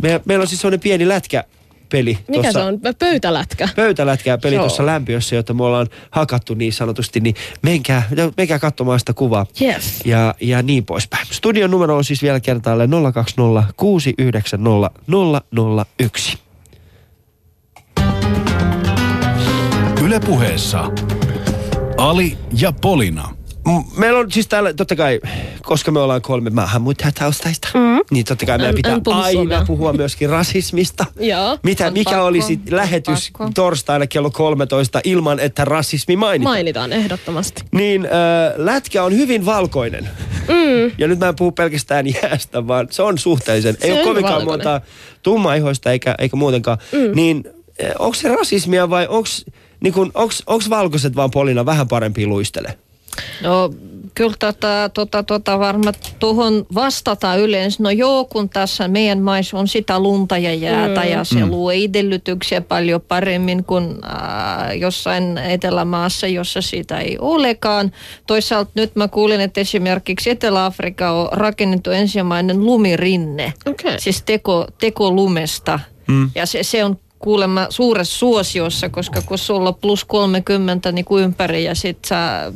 [0.02, 2.18] Me, meillä on siis sellainen pieni lätkäpeli.
[2.28, 2.80] Mikä tossa- se on?
[3.00, 3.70] Pöytälätkä.
[3.76, 4.64] Pöytälätkää peli Joo.
[4.64, 9.46] tuossa lämpiössä, jota me ollaan hakattu niin sanotusti, niin menkää, menkää katsomaan sitä kuvaa.
[9.62, 10.02] Yes.
[10.06, 11.28] Ja, ja niin poispäin.
[11.32, 14.92] Studion numero on siis vielä kertaalleen 020 690
[16.00, 16.49] 001.
[20.10, 20.92] Ylepuheessa
[21.98, 23.30] Ali ja Polina.
[23.68, 25.20] M- Meillä on siis täällä, totta kai,
[25.64, 28.00] koska me ollaan kolme maahanmuuttajataustaista, mm.
[28.12, 29.64] niin totta kai meidän En- pitää en puhu aina suomea.
[29.68, 31.06] puhua myöskin rasismista.
[31.20, 31.58] Joo.
[31.64, 33.52] Mitä, mikä pakko, olisi lähetys pakko.
[33.56, 36.54] torstaina kello 13 ilman, että rasismi mainitaan?
[36.56, 37.64] Mainitaan ehdottomasti.
[37.72, 38.12] niin äh,
[38.58, 40.10] lätkä on hyvin valkoinen.
[40.48, 40.92] Mm.
[40.98, 43.78] Ja nyt mä en puhu pelkästään jäästä, vaan se on suhteellisen.
[43.82, 44.68] Se Ei ole kovinkaan valkoinen.
[44.68, 44.82] monta
[45.24, 46.78] tummaihoista eikä, eikä muutenkaan.
[46.92, 47.16] Mm.
[47.16, 47.44] Niin
[48.00, 49.30] onko se rasismia vai onko
[49.80, 49.94] niin
[50.48, 52.78] onks valkoiset vaan Polina vähän parempi luistele?
[53.42, 53.70] No
[54.16, 57.84] kyllä tota, tota, tota varmaan tuohon vastata yleensä.
[57.84, 61.10] No joo, kun tässä meidän maissa on sitä lunta ja jäätä mm.
[61.10, 61.50] ja se mm.
[61.50, 67.92] luo edellytyksiä paljon paremmin kuin äh, jossain etelämaassa, jossa sitä ei olekaan.
[68.28, 73.54] Toisaalta nyt mä kuulin, että esimerkiksi Etelä-Afrika on rakennettu ensimmäinen lumirinne.
[73.66, 74.00] Okei.
[74.00, 75.80] Siis teko, teko lumesta.
[76.08, 76.32] Mm.
[76.36, 81.24] Ja se, se on kuulemma suuressa suosiossa, koska kun sulla on plus 30 niin kuin
[81.24, 82.52] ympäri ja sit sä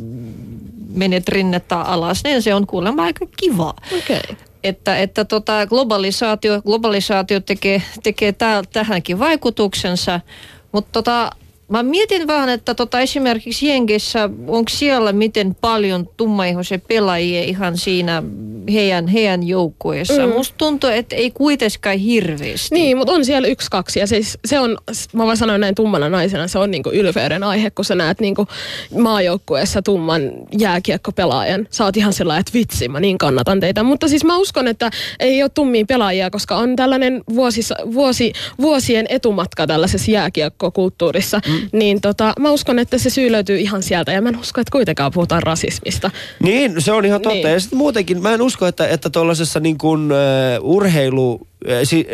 [0.93, 3.74] menet rinnettä alas, niin se on kuulemma aika kiva.
[3.97, 4.36] Okay.
[4.64, 10.20] Että, että tota globalisaatio, globalisaatio tekee, tekee tää, tähänkin vaikutuksensa,
[10.72, 11.32] mutta tota,
[11.68, 18.24] mä mietin vähän, että tota esimerkiksi Jenkeissä, onko siellä miten paljon tummaihoisia pelaajia ihan siinä
[18.74, 20.28] heidän, heidän joukkueessa.
[20.28, 20.34] Mm.
[20.34, 22.76] Musta tuntuu, että ei kuitenkaan hirveästi.
[22.76, 23.99] Niin, mutta on siellä yksi, kaksi.
[23.99, 24.78] Ja siis se on,
[25.14, 28.47] mä voin sanoa näin tummana naisena, se on niinku ylpeyden aihe, kun sä näet niinku
[28.99, 30.22] maajoukkueessa tumman
[30.59, 31.68] jääkiekkopelaajan.
[31.70, 33.84] Sä oot ihan sellainen, että vitsi, mä niin kannatan teitä.
[33.84, 39.05] Mutta siis mä uskon, että ei ole tummia pelaajia, koska on tällainen vuosis, vuosi, vuosien
[39.09, 41.41] etumatka tällaisessa jääkiekkokulttuurissa.
[41.47, 41.53] Mm.
[41.72, 44.12] Niin tota, mä uskon, että se syy löytyy ihan sieltä.
[44.12, 46.12] Ja mä en usko, että kuitenkaan puhutaan rasismista.
[46.43, 47.36] Niin, se on ihan totta.
[47.36, 47.49] Niin.
[47.49, 51.47] Ja sitten muutenkin, mä en usko, että, että tuollaisessa niin kuin, uh, urheilu...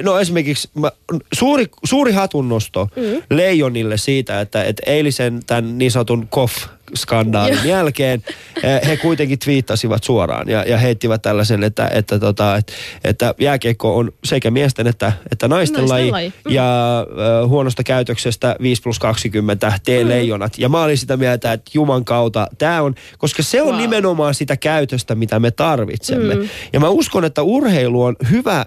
[0.03, 0.91] No esimerkiksi mä,
[1.33, 3.21] suuri, suuri hatunnosto mm.
[3.29, 6.53] Leijonille siitä, että, että eilisen tämän niin sanotun KOF
[6.95, 8.23] skandaalin jälkeen
[8.63, 12.73] eh, he kuitenkin twiittasivat suoraan ja, ja heittivät tällaisen, että, että, tota, että,
[13.03, 16.33] että jääkiekko on sekä miesten että, että naisten, Naisten laji, laji.
[16.45, 16.51] Mm.
[16.53, 20.09] ja äh, huonosta käytöksestä 5 plus 20 tee Mm.
[20.09, 20.57] leijonat.
[20.57, 23.77] Ja mä olin sitä mieltä, että Juman kautta tämä on, koska se on wow.
[23.77, 26.35] Nimenomaan sitä käytöstä, mitä me tarvitsemme.
[26.35, 26.49] Mm.
[26.73, 28.65] Ja mä uskon, että urheilu on hyvä äh,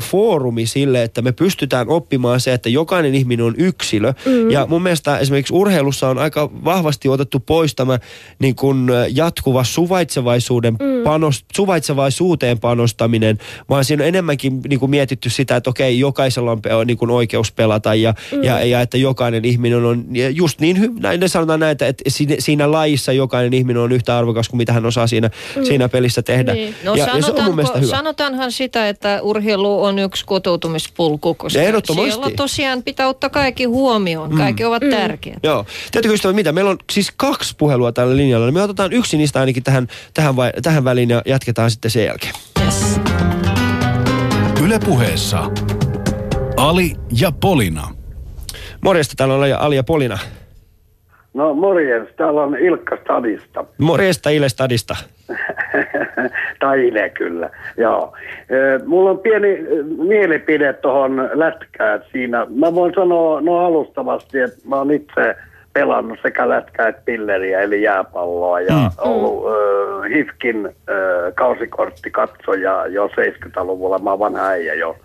[0.00, 4.12] foorumi sille, että me pystytään oppimaan se, että jokainen ihminen on yksilö.
[4.26, 4.50] Mm.
[4.50, 7.98] Ja mun mielestä esimerkiksi urheilussa on aika vahvasti otettu pois tämä
[8.38, 11.02] niin kun, äh, jatkuva suvaitsevaisuuden mm.
[11.04, 13.38] panost, suvaitsevaisuuteen panostaminen,
[13.68, 17.10] vaan siinä on enemmänkin niin kuin mietitty sitä, että okei, jokaisella on pe- niin kuin
[17.10, 18.44] oikeus pelata ja, mm.
[18.44, 22.34] ja, ja että jokainen ihminen on just niin, hy- näin ne sanotaan näin, että, siinä,
[22.38, 25.64] siinä lajissa jokainen ihminen on yhtä arvokas kuin mitä hän osaa siinä, mm.
[25.64, 26.52] siinä pelissä tehdä.
[26.54, 26.74] Niin.
[26.84, 27.90] No ja, ja se on mun mielestä hyvä.
[27.90, 32.10] sanotaanhan sitä, että urheilu on yksi kotoutumispolku, koska Ehdottomasti.
[32.10, 34.30] siellä tosiaan pitää ottaa kaikki huomioon.
[34.36, 34.90] Kaikki ovat mm.
[34.90, 35.38] tärkeät.
[35.42, 35.66] Joo.
[35.92, 36.52] Tiedätkö ystävät mitä?
[36.52, 38.52] Meillä on siis kaksi puhelua tällä linjalla.
[38.52, 42.32] Me otetaan yksi niistä ainakin tähän, tähän, vai, tähän väliin ja jatketaan sitten sen jälkeen.
[42.64, 43.00] Yes.
[44.64, 45.50] Ylepuheessa
[46.56, 47.88] Ali ja Polina.
[48.80, 50.18] Morjesta, täällä on Ali ja Polina.
[51.34, 53.64] No morjens, täällä on Ilkka Stadista.
[53.78, 54.96] Morjesta Ile Stadista.
[56.60, 58.16] tai Ile kyllä, joo.
[58.86, 59.58] Mulla on pieni
[60.08, 62.46] mielipide tuohon lätkään siinä.
[62.50, 65.36] Mä voin sanoa no alustavasti, että mä oon itse
[65.76, 68.90] pelannut sekä lätkää että pilleriä, eli jääpalloa, ja mm.
[68.98, 73.98] ollut ö, HIFKin ö, kausikorttikatsoja jo 70-luvulla.
[73.98, 74.96] Mä oon vanha äijä jo.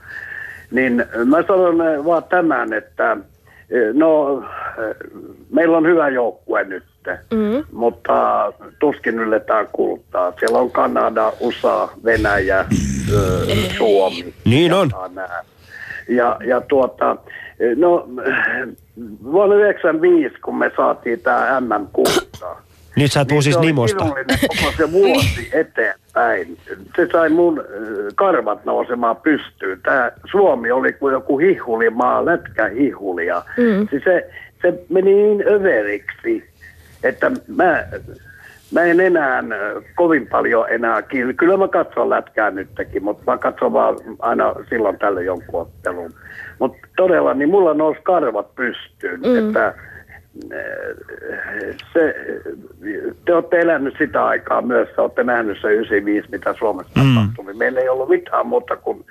[0.71, 3.17] Niin mä sanon vaan tämän, että
[3.93, 4.43] no
[5.49, 6.83] meillä on hyvä joukkue nyt,
[7.33, 7.63] mm.
[7.71, 8.13] mutta
[8.79, 10.33] tuskin ylletään kultaa.
[10.39, 12.65] Siellä on Kanada, USA, Venäjä,
[13.77, 14.33] Suomi.
[14.45, 14.89] Niin on.
[15.13, 15.43] Nää.
[16.09, 17.17] Ja, ja tuota,
[17.75, 18.07] no
[19.23, 22.61] vuonna 95, kun me saatiin tämä MM-kultaa,
[22.95, 24.05] Nyt sä puhut siis se oli Nimosta.
[24.47, 26.57] koko se vuosi eteenpäin.
[26.95, 27.65] Se sai mun äh,
[28.15, 29.81] karvat nousemaan pystyyn.
[29.83, 33.25] Tämä Suomi oli kuin joku hihulimaa, lätkähihuli.
[33.25, 33.87] Ja mm.
[33.89, 34.29] siis se,
[34.61, 36.49] se meni niin överiksi,
[37.03, 37.83] että mä,
[38.71, 39.45] mä en enää äh,
[39.95, 41.33] kovin paljon enää kiinni.
[41.33, 46.11] Kyllä mä katson lätkää nytkin, mutta mä katson vaan aina silloin tällöin jonkun ottelun.
[46.59, 49.37] Mutta todella, niin mulla nousi karvat pystyyn, mm.
[49.37, 49.73] että
[51.93, 52.15] se,
[53.25, 57.15] te olette elänyt sitä aikaa myös, te olette nähnyt se 95, mitä Suomessa mm.
[57.15, 57.53] tapahtui.
[57.53, 59.05] Meillä ei ollut mitään muuta kuin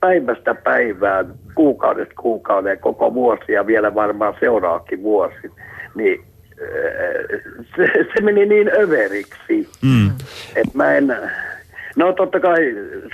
[0.00, 5.52] päivästä päivään, kuukaudesta kuukauden, koko vuosi ja vielä varmaan seuraavakin vuosi.
[5.94, 6.24] Niin
[7.76, 10.10] se, se meni niin överiksi, mm.
[10.56, 11.16] että mä en...
[11.96, 12.60] No totta kai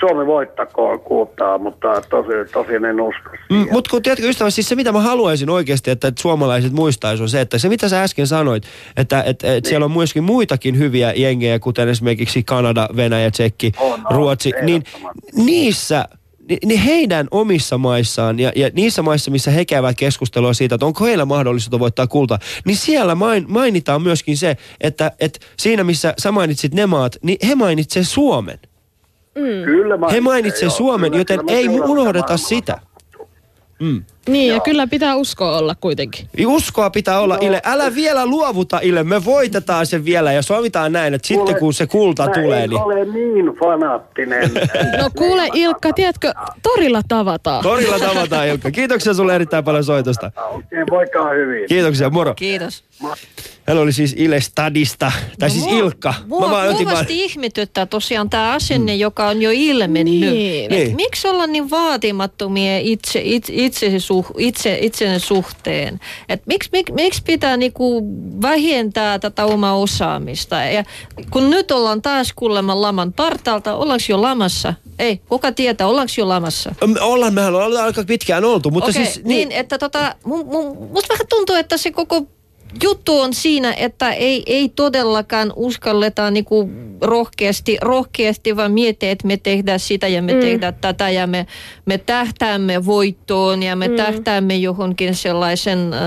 [0.01, 3.30] Suomi voittakoon kuuttaa, mutta tosi, tosi en usko.
[3.51, 7.22] Mm, mutta kun tiedätkö ystävä, siis se mitä mä haluaisin oikeasti, että, että suomalaiset muistaisi
[7.22, 8.62] on se, että se mitä sä äsken sanoit,
[8.97, 13.93] että, että, että siellä on myöskin muitakin hyviä jengejä, kuten esimerkiksi Kanada, Venäjä, Tsekki, On,
[13.93, 14.82] on, Ruotsi, niin
[15.32, 16.20] niissä ni-
[16.65, 21.05] niin heidän omissa maissaan ja, ja niissä maissa, missä he käyvät keskustelua siitä, että onko
[21.05, 26.33] heillä mahdollisuutta voittaa kultaa, niin siellä main, mainitaan myöskin se, että, että siinä missä sä
[26.33, 28.59] mainitsit ne maat, niin he mainitsee Suomen.
[29.65, 32.81] Kyllä He mainitsee joo, Suomen, kyllä, joten kyllä ei unohdeta sitä.
[33.81, 34.05] Mm.
[34.28, 34.61] Niin, ja Joo.
[34.64, 36.28] kyllä pitää uskoa olla kuitenkin.
[36.47, 37.49] Uskoa pitää olla, Joo.
[37.49, 37.61] Ile.
[37.64, 39.05] Älä vielä luovuta, Ile.
[39.05, 42.66] Me voitetaan sen vielä ja sovitaan näin, että sitten Kuule, kun se kulta mä tulee,
[42.66, 42.83] niin...
[42.83, 44.51] ole niin fanaattinen.
[45.03, 47.62] No kuule Ilkka, tiedätkö, torilla tavataan.
[47.62, 48.70] Torilla tavataan, Ilkka.
[48.70, 50.33] Kiitoksia sulle erittäin paljon soitosta.
[50.51, 51.68] Oikein voikaa hyvin.
[51.68, 52.35] Kiitoksia, moro.
[52.35, 52.85] Kiitos.
[53.71, 56.14] Hän oli siis Ile Stadista, tai siis mua- Ilkka.
[56.27, 60.05] Mua vaan otin kovasti ihmetyttää tosiaan tämä asenne, joka on jo ilmennyt.
[60.05, 60.71] Niin.
[60.71, 60.97] Niin.
[60.97, 66.01] Miksi olla niin vaatimattomia itse, itse, itse, suh, itse, itsenne suhteen?
[66.29, 68.03] Et miksi, mik, miksi pitää niinku
[68.43, 70.57] vähentää tätä omaa osaamista?
[70.57, 70.85] Ja
[71.31, 74.75] kun nyt ollaan taas kuulemma laman partaalta, ollaanko jo lamassa?
[74.99, 76.75] Ei, kuka tietää, ollaanko jo lamassa?
[77.01, 79.25] Ollaan, mehän ollaan aika pitkään oltu, mutta Okei, siis...
[79.25, 82.27] niin, että tota, mun, mun, musta vähän tuntuu, että se koko
[82.83, 89.37] juttu on siinä, että ei, ei todellakaan uskalleta niinku rohkeasti, rohkeasti, vaan miettiä, että me
[89.37, 90.41] tehdään sitä ja me mm.
[90.41, 91.47] tehdään tätä ja me,
[91.87, 93.97] me tähtäämme voittoon ja me mm.
[93.97, 96.01] tähtäämme johonkin sellaisen äh,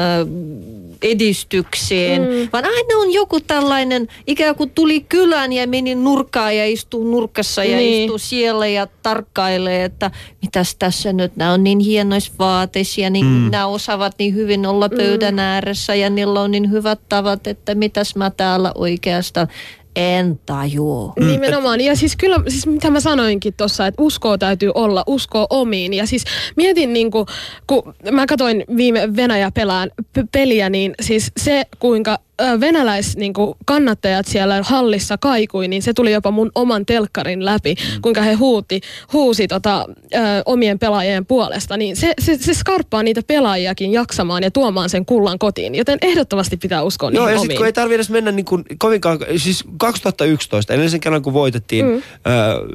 [1.03, 2.49] edistykseen, mm.
[2.53, 7.63] vaan aina on joku tällainen, ikään kuin tuli kylään ja meni nurkkaan ja istuu nurkassa
[7.63, 8.03] ja Niin.
[8.03, 13.25] istuu siellä ja tarkkailee, että mitäs tässä nyt, nämä on niin hienoissa vaateissa ja niin,
[13.25, 13.51] mm.
[13.51, 18.15] nämä osaavat niin hyvin olla pöydän ääressä ja niillä on niin hyvät tavat, että mitäs
[18.15, 19.47] mä täällä oikeastaan
[19.95, 21.13] en tajua.
[21.19, 21.27] Mm.
[21.27, 21.81] Nimenomaan.
[21.81, 25.93] Ja siis kyllä, siis mitä mä sanoinkin tuossa, että uskoa täytyy olla, uskoa omiin.
[25.93, 26.23] Ja siis
[26.55, 27.25] mietin niin kuin,
[27.67, 32.19] kun mä katsoin viime Venäjä pelään p- peliä, niin siis se kuinka
[32.59, 37.75] venäläis niin kuin kannattajat siellä hallissa kaikui, niin se tuli jopa mun oman telkkarin läpi,
[37.75, 38.01] mm.
[38.01, 38.81] kuinka he huuti,
[39.13, 41.77] huusi tota, ö, omien pelaajien puolesta.
[41.77, 45.75] Niin se, se, se skarppaa niitä pelaajiakin jaksamaan ja tuomaan sen kullan kotiin.
[45.75, 48.63] Joten ehdottomasti pitää uskoa Joo, niihin ja sitten kun ei tarvitse edes mennä niin kuin
[48.77, 51.95] kovinkaan, siis 2011, edellisen kerran kun voitettiin mm.
[51.95, 52.01] äh,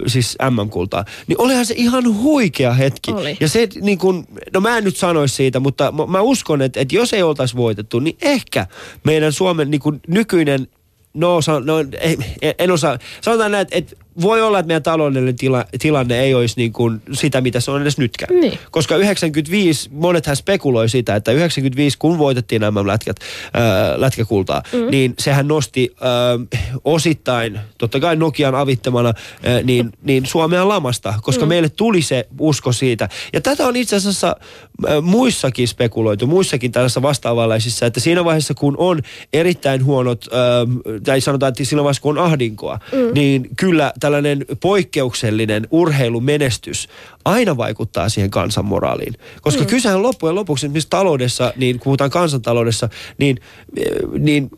[0.07, 3.13] siis MM-kultaa, niin olihan se ihan huikea hetki.
[3.13, 3.37] Oli.
[3.41, 6.81] Ja se niin kuin, no mä en nyt sanoisi siitä, mutta mä, mä uskon, että,
[6.81, 8.67] että jos ei oltaisi voitettu, niin ehkä
[9.05, 10.69] meidän Suomen niin kuin nykyinen
[11.15, 12.19] No, no ei,
[12.59, 12.99] en osaa.
[13.21, 17.41] Sanotaan näin, että voi olla, että meidän taloudellinen tila, tilanne ei olisi niin kuin sitä,
[17.41, 18.41] mitä se on edes nytkään.
[18.41, 18.59] Niin.
[18.71, 24.91] Koska 95, monethan spekuloi sitä, että 95, kun voitettiin nämä lätkät, äh, lätkäkultaa, mm.
[24.91, 31.45] niin sehän nosti äh, osittain, totta kai Nokian avittamana, äh, niin, niin Suomea lamasta, koska
[31.45, 31.49] mm.
[31.49, 33.09] meille tuli se usko siitä.
[33.33, 34.37] Ja tätä on itse asiassa
[34.89, 39.03] äh, muissakin spekuloitu, muissakin tällaisissa vastaavanlaisissa, että siinä vaiheessa, kun on
[39.33, 43.15] erittäin huonot, äh, tai sanotaan, että siinä vaiheessa, kun on ahdinkoa, mm.
[43.15, 46.89] niin kyllä tällainen poikkeuksellinen urheilumenestys
[47.29, 49.15] aina vaikuttaa siihen kansanmoraaliin.
[49.43, 49.67] Koska mm.
[49.67, 53.37] kysehän loppujen lopuksi, esimerkiksi taloudessa, niin puhutaan kansantaloudessa, niin,
[53.77, 53.87] eh,
[54.19, 54.51] niin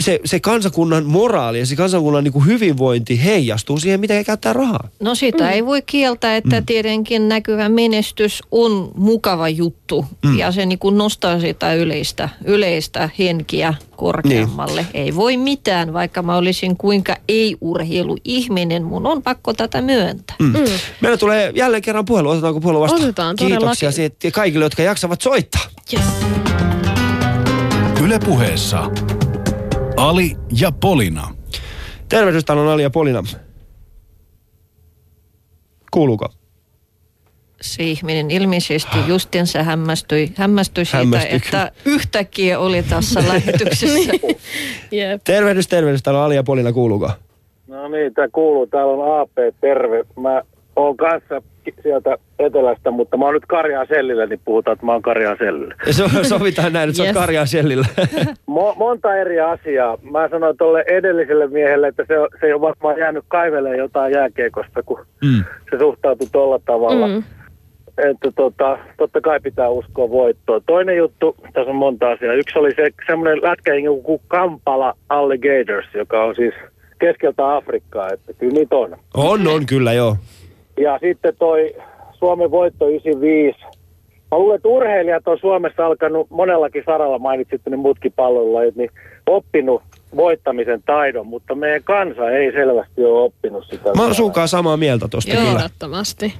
[0.00, 4.52] se, se kansakunnan moraali ja se kansakunnan niin kuin hyvinvointi heijastuu siihen, miten he käyttää
[4.52, 4.88] rahaa.
[5.00, 5.50] No sitä mm.
[5.50, 6.66] ei voi kieltää, että mm.
[6.66, 10.38] tietenkin näkyvä menestys on mukava juttu mm.
[10.38, 14.86] ja se niin kuin nostaa sitä yleistä, yleistä henkiä korkeammalle.
[14.92, 15.04] Niin.
[15.04, 18.82] Ei voi mitään, vaikka mä olisin kuinka ei-urheiluihminen.
[18.82, 20.36] Mun on pakko tätä myöntää.
[20.38, 20.52] Mm.
[21.00, 22.30] Meillä tulee jälleen kerran puhelu.
[22.30, 23.02] Otetaanko puhelu vastaan?
[23.02, 25.62] Otetaan, Kiitoksia siitä kaikille, jotka jaksavat soittaa.
[25.92, 26.02] Yes.
[28.04, 28.90] Yle puheessa
[29.96, 31.28] Ali ja Polina.
[32.08, 33.22] Tervehdystalon Ali ja Polina.
[35.90, 36.28] Kuuluuko?
[37.60, 44.12] Se ihminen ilmeisesti justiinsa hämmästyi, hämmästyi siitä, että yhtäkkiä oli tässä lähetyksessä.
[44.90, 45.24] Jep.
[45.24, 46.02] Tervehdys, tervehdys.
[46.02, 46.72] Täällä on Ali ja Polina.
[46.72, 47.10] Kuuluuko?
[47.66, 48.66] No niin, tämä kuuluu.
[48.66, 50.04] Täällä on AP, terve.
[50.20, 50.42] Mä
[50.76, 51.42] oon kanssa
[51.82, 55.74] sieltä etelästä, mutta mä oon nyt Karjaa sellillä, niin puhutaan, että mä oon Karjaa sellillä.
[55.90, 57.12] So, sovitaan näin, että yes.
[57.14, 57.86] Sä oot Karjaa Shellillä.
[58.56, 59.98] Mo- monta eri asiaa.
[60.10, 64.12] Mä sanoin tuolle edelliselle miehelle, että se, on- se ei ole varmaan jäänyt kaivelemaan jotain
[64.12, 65.44] jääkiekosta, kun Mm.
[65.70, 67.06] se suhtautui tuolla tavalla.
[67.08, 67.22] Mm.
[68.10, 70.60] Että tota, totta kai pitää uskoa voittoon.
[70.66, 72.34] Toinen juttu, tässä on monta asiaa.
[72.34, 76.54] Yksi oli se semmoinen lätkäjengi kuin Kampala Alligators, joka on siis
[76.98, 78.96] keskeltä Afrikkaa, että kyllä niitä on.
[79.14, 80.16] on, on kyllä, joo.
[80.76, 81.74] Ja sitten toi
[82.12, 83.58] Suomen voitto 95.
[84.30, 88.90] Mä luulen, että urheilijat on Suomessa alkanut monellakin saralla, mainitsitte ne muutkin pallolajit, niin
[89.26, 89.82] oppinut
[90.16, 93.92] voittamisen taidon, mutta meidän kansa ei selvästi ole oppinut sitä.
[93.96, 95.44] Mä oon sunkaan samaa mieltä tosta Joo.
[95.44, 95.70] kyllä.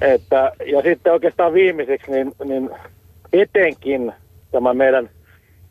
[0.01, 2.69] Että, ja sitten oikeastaan viimeiseksi, niin, niin
[3.33, 4.13] etenkin
[4.51, 5.09] tämä meidän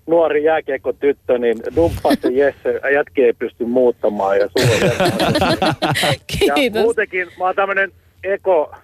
[0.06, 4.38] nuori jääkiekkotyttö, niin dumppaatte Jesse, jätki ei pysty muuttamaan.
[4.38, 4.74] Ja, sulla
[5.82, 6.14] on
[6.46, 6.82] ja Kiitos.
[6.82, 7.92] muutenkin, mä oon tämmönen
[8.32, 8.74] eko,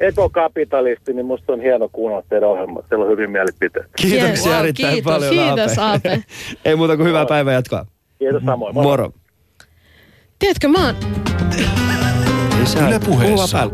[0.00, 2.88] ekokapitalisti, niin musta on hieno kuunnella teidän ohjelmat.
[2.88, 3.86] Teillä on hyvin mielipiteet.
[3.96, 5.12] Kiitoksia Wow, erittäin kiitos.
[5.12, 6.08] paljon, Kiitos, Aape.
[6.08, 6.22] Aape.
[6.64, 7.86] ei muuta kuin hyvää päivää jatkoa.
[8.18, 8.74] Kiitos samoin.
[8.74, 8.82] Moi.
[8.82, 9.12] Moro.
[10.38, 10.94] Tiedätkö, mä oon...
[12.76, 13.70] Yle puheessa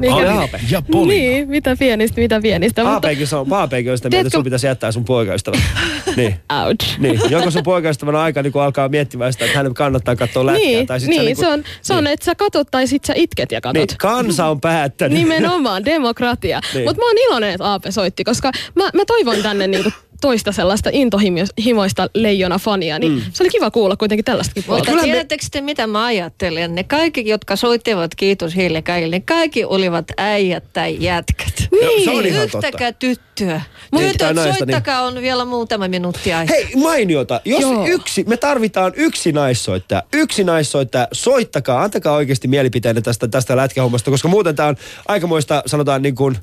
[0.00, 0.60] Niin, Aape.
[0.70, 1.12] ja Polina.
[1.20, 2.82] niin, mitä pienistä, mitä pienistä.
[2.82, 5.58] Mutta, Aapeekin on, Aapeekin on sitä mieltä, että sun pitäisi jättää sun poikaystävä.
[6.16, 6.34] niin.
[6.66, 6.98] ouch.
[6.98, 10.64] Niin, joko sun poikaystävän aika niin alkaa miettimään sitä, että hänen kannattaa katsoa lätkää.
[10.64, 13.04] Niin, tai sit niin, sä niinku- se on, se on että sä katot tai sit
[13.04, 13.88] sä itket ja katot.
[13.90, 15.18] Niin, kansa on päättänyt.
[15.18, 16.60] Nimenomaan, demokratia.
[16.74, 16.84] Niin.
[16.84, 19.90] Mutta mä oon iloinen, että Aape soitti, koska mä, mä toivon tänne niinku
[20.20, 23.20] toista sellaista intohimoista leijona-fania, niin mm.
[23.32, 24.90] se oli kiva kuulla kuitenkin tällaistakin puolta.
[24.90, 26.74] Mutta tiedättekö te, mitä mä ajattelen?
[26.74, 31.68] Ne kaikki, jotka soittivat, kiitos heille kaikille, ne kaikki olivat äijät tai jätkät.
[31.82, 33.60] Joo, se on ihan Yhtäkään tyttöä.
[33.92, 36.56] Niin, Tytöt, tai naista, niin- soittakaa, on vielä muutama minuutti aikaa.
[36.56, 37.40] Hei, mainiota.
[37.44, 37.86] Jos Joo.
[37.86, 40.02] yksi, me tarvitaan yksi naissoittaja.
[40.12, 41.08] Yksi naissoittaja.
[41.12, 44.76] Soittakaa, antakaa oikeasti mielipiteenne tästä, tästä lätkähommasta, koska muuten tämä on
[45.08, 46.38] aikamoista, sanotaan niin kuin,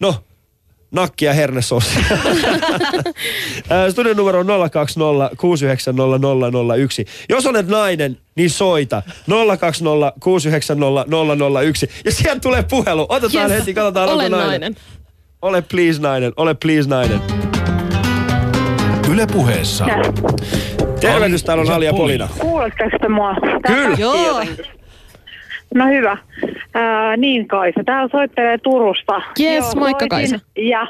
[0.00, 0.14] no,
[0.96, 1.98] nakkia hernesoosi.
[3.70, 7.04] Ää, Studion numero on 020 690 001.
[7.28, 9.02] Jos olet nainen, niin soita
[9.58, 11.04] 020 690
[11.60, 11.90] 001.
[12.04, 13.06] Ja sieltä tulee puhelu.
[13.08, 13.60] Otetaan Yes.
[13.60, 14.48] heti, katsotaan onko Olen nainen.
[14.48, 14.76] nainen.
[15.42, 17.20] Ole please nainen, ole please nainen.
[19.10, 19.86] Yle puheessa
[21.00, 22.26] Tervehdys, täällä on ja Ali ja Polina.
[22.28, 22.44] Polina.
[22.50, 23.34] Kuuletteko te mua?
[23.66, 23.96] Kyllä.
[23.98, 24.42] Joo.
[25.76, 26.16] No hyvä.
[26.74, 29.22] Ää, niin Kaisa, täällä soittelee Turusta.
[29.40, 30.38] Yes, moikka, Kaisa.
[30.56, 30.86] Ja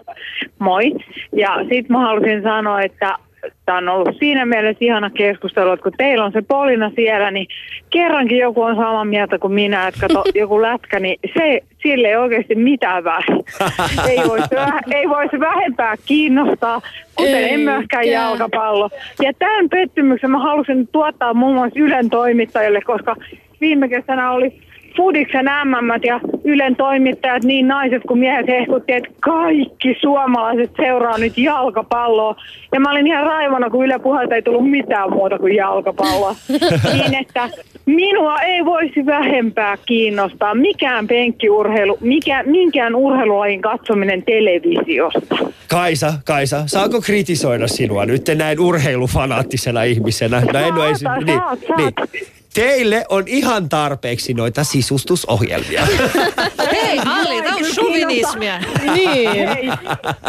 [0.59, 0.93] moi.
[1.37, 3.19] Ja sit mä halusin sanoa, että
[3.65, 7.47] tämä on ollut siinä mielessä ihana keskustelu, että kun teillä on se Polina siellä, niin
[7.91, 12.17] kerrankin joku on samaa mieltä kuin minä, että kato, joku lätkä, niin se, sille ei
[12.17, 13.45] oikeasti mitään väliä.
[14.11, 14.49] ei, voisi,
[14.95, 16.81] ei voisi vähempää kiinnostaa,
[17.15, 17.55] kuten Eikä.
[17.55, 18.91] en myöskään jalkapallo.
[19.23, 23.17] Ja tämän pettymyksen mä halusin tuottaa muun muassa Ylen toimittajille, koska
[23.61, 24.66] viime kesänä oli
[24.97, 31.39] Fudiksen MM ja Ylen toimittajat, niin naiset kuin miehet hehkutti, että kaikki suomalaiset seuraa nyt
[31.39, 32.37] jalkapalloa.
[32.73, 36.37] Ja mä olin ihan raivona, kun Yle puhelta ei tullut mitään muuta kuin jalkapalloa.
[36.93, 37.49] niin, että
[37.87, 45.37] minua ei voisi vähempää kiinnostaa mikään penkkiurheilu, mikä, minkään urheilulajin katsominen televisiosta.
[45.71, 50.43] Kaisa, Kaisa, saako kritisoida sinua nyt näin urheilufanaattisena ihmisenä?
[50.53, 51.79] No en ole Saat, niin, saat, saat.
[52.13, 52.36] niin.
[52.57, 55.87] Teille on ihan tarpeeksi noita sisustusohjelmia.
[56.73, 58.59] Hei, Ali, tämä on suvinismia.
[58.95, 59.31] Niin.
[59.49, 59.71] Hei,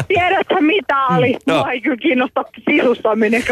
[0.07, 1.31] tiedätkö mitä oli?
[1.31, 1.53] No.
[1.53, 1.59] No.
[1.59, 3.43] Mua ei kyllä kiinnosta sisustaminen.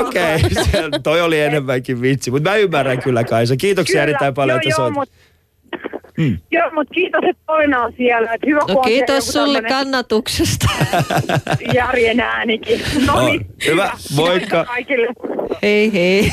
[0.00, 3.56] Okei, okay, toi oli enemmänkin vitsi, mutta mä ymmärrän kyllä Kaisa.
[3.56, 4.02] Kiitoksia Kyllä.
[4.02, 4.94] erittäin paljon, joo, että joo, soit.
[4.94, 5.08] mut,
[6.18, 6.38] mm.
[6.50, 8.32] Joo, mutta kiitos, että toinen on siellä.
[8.32, 10.66] Että hyvä, No kiitos sulle kannatuksesta.
[11.74, 12.80] järjen äänikin.
[13.06, 14.64] No No, niin, hyvä, moikka.
[14.64, 15.06] kaikille.
[15.62, 16.32] Hei hei.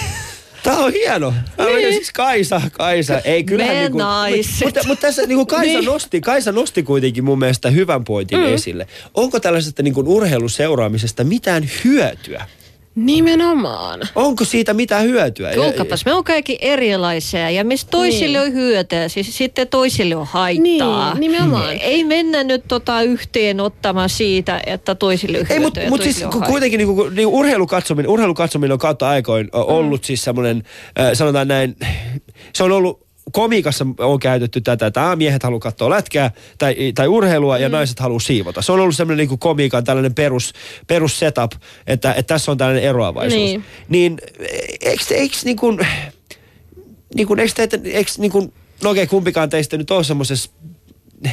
[0.66, 1.34] Tää on hieno.
[1.57, 3.20] Tää on siis Kaisa, Kaisa.
[3.20, 4.63] Ei kyllähän Me niinku, naiset.
[4.66, 5.86] Mutta, mutta tässä niinku Kaisa, Niin.
[5.86, 8.45] nosti, Kaisa nosti kuitenkin mun mielestä hyvän pointin mm.
[8.45, 8.88] esille.
[9.13, 12.45] Onko tällaisesta niinku urheiluseuraamisesta mitään hyötyä?
[12.96, 14.00] Nimenomaan.
[14.16, 15.54] Onko siitä mitään hyötyä?
[15.54, 18.48] Kuulkapas, me on kaikki erilaisia ja mistä toisille Niin.
[18.48, 21.14] on hyötyä, siis sitten toisille on haittaa.
[21.14, 21.74] Niin, nimenomaan.
[21.74, 26.24] Ei mennä nyt tota yhteen ottamaan siitä, että toisille on hyötyä Ei, mutta mut siis
[26.24, 30.64] on kuitenkin niinku, niinku urheilukatsominen, urheilukatsominen on kautta aikoin ollut siis semmoinen,
[31.00, 31.76] äh, sanotaan näin,
[32.54, 33.05] se on ollut
[33.36, 38.00] komiikassa on käytetty tätä, että aa, miehet haluaa katsoa lätkää tai, tai urheilua ja naiset
[38.00, 38.62] haluaa siivota.
[38.62, 40.54] Se on ollut semmoinen niinku komiikan tällainen perus,
[40.88, 41.52] perus setup,
[41.88, 43.42] että, että tässä on tällainen eroavaisuus.
[43.44, 43.64] Niin.
[43.90, 44.18] Niin
[44.82, 45.88] eikö, eikö niin kuin,
[47.16, 50.50] niin kuin, eikö, teitä, eikö niin kuin, no okei, kumpikaan teistä nyt ole semmoisessa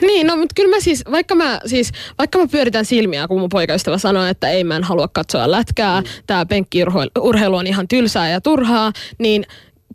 [0.00, 3.48] Niin, no mutta kyllä mä siis, vaikka mä, siis, vaikka mä pyöritän silmiä, kun mun
[3.48, 8.40] poikaystävä sanoo, että ei mä en halua katsoa lätkää, tää penkkiurheilu on ihan tylsää ja
[8.40, 9.46] turhaa, niin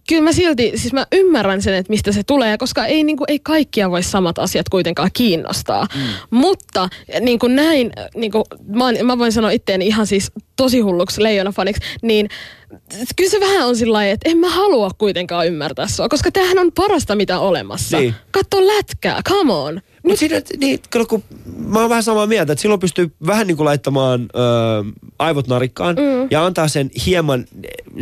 [0.08, 3.26] kyllä mä silti, siis mä ymmärrän sen, että mistä se tulee, koska ei, niin kuin,
[3.32, 5.88] ei kaikkia voi samat asiat kuitenkaan kiinnostaa.
[5.96, 6.02] Mm.
[6.30, 6.90] Mutta
[7.20, 11.82] niin kuin näin, niin kuin, mä, mä voin sanoa itteeni ihan siis tosi hulluksi leijonafaniksi,
[12.02, 12.30] niin
[13.16, 16.72] kyllä se vähän on sillä että en mä halua kuitenkaan ymmärtää sua, koska tämähän on
[16.72, 18.00] parasta mitä olemassa.
[18.00, 18.16] Niin.
[18.32, 19.82] Katso lätkää, come on.
[20.06, 21.24] Mutta siinä, niin, kyllä kun
[21.68, 24.38] mä oon vähän samaa mieltä, että silloin pystyy vähän niin kuin laittamaan ö,
[25.20, 26.28] aivot narikkaan mm.
[26.32, 27.46] ja antaa sen hieman,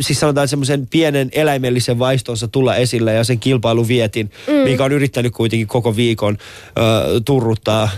[0.00, 4.54] siis sanotaan semmoisen pienen eläimellisen vaistonsa tulla esille ja sen kilpailuvietin, mm.
[4.54, 7.88] mikä on yrittänyt kuitenkin koko viikon ö, turruttaa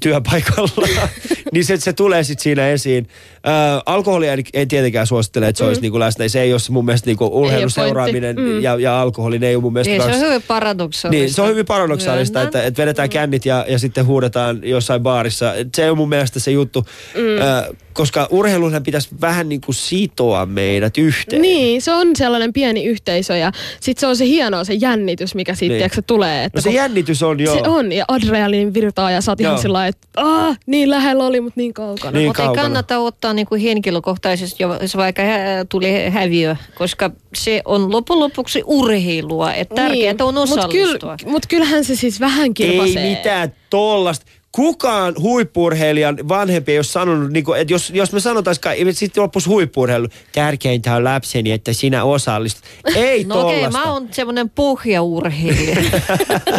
[0.00, 0.88] työpaikalla,
[1.52, 3.08] niin se, se tulee sitten siinä esiin.
[3.36, 6.28] Ö, alkoholia ei, ei tietenkään suosittele, että se olisi niin kuin läsnä.
[6.28, 7.74] Se ei ole mun mielestä niin kuin urheilun pointti.
[7.74, 8.62] seuraaminen Mm.
[8.62, 11.20] ja, ja alkoholi, ne ei ole mun mielestä Niin, se on hyvin paradoksaalista.
[11.20, 12.48] niin, se on hyvin paradoksaalista, Myönnän.
[12.48, 15.52] että, että vedetään kännit ja, ja sitten huudetaan jossain baarissa.
[15.76, 17.20] Se on mun mielestä se juttu, mm.
[17.20, 21.42] ö, koska urheilunhan pitäisi vähän niin kuin sitoa meidät yhteen.
[21.42, 25.54] Niin, se on sellainen pieni yhteisö ja sitten se on se hienoa se jännitys, mikä
[25.54, 25.90] siitä Niin.
[25.96, 26.04] niin.
[26.04, 26.44] tulee.
[26.44, 27.54] Että No se jännitys on joo.
[27.54, 29.62] Se on, ja adrenaliin virtaa ja sä oot ihan Joo.
[29.62, 32.18] sillä lailla, että Aah, niin lähellä oli, mutta niin kaukana.
[32.18, 32.26] Niin.
[32.26, 37.92] Mutta ei kannata ottaa niin kuin henkilökohtaisesti, jos vaikka hä- tuli häviö, koska se on
[37.92, 39.52] lopun lopuksi urheilua.
[39.54, 41.16] Että tärkeää on Mut, osallistua.
[41.16, 43.02] kyll, mut kyllähän se siis vähän kirpasee.
[43.04, 44.26] Ei mitään tollasta.
[44.52, 49.22] Kukaan huippurheilijan vanhempi ei ole sanonut, niin kuin, että jos, jos me sanotaisiin, että sitten
[49.22, 52.64] loppuisi huippurheilu, tärkeintä on lapseni, että sinä osallistut.
[52.96, 53.78] Ei No okei, tollasta.
[53.78, 55.76] mä oon semmoinen pohjaurheilija.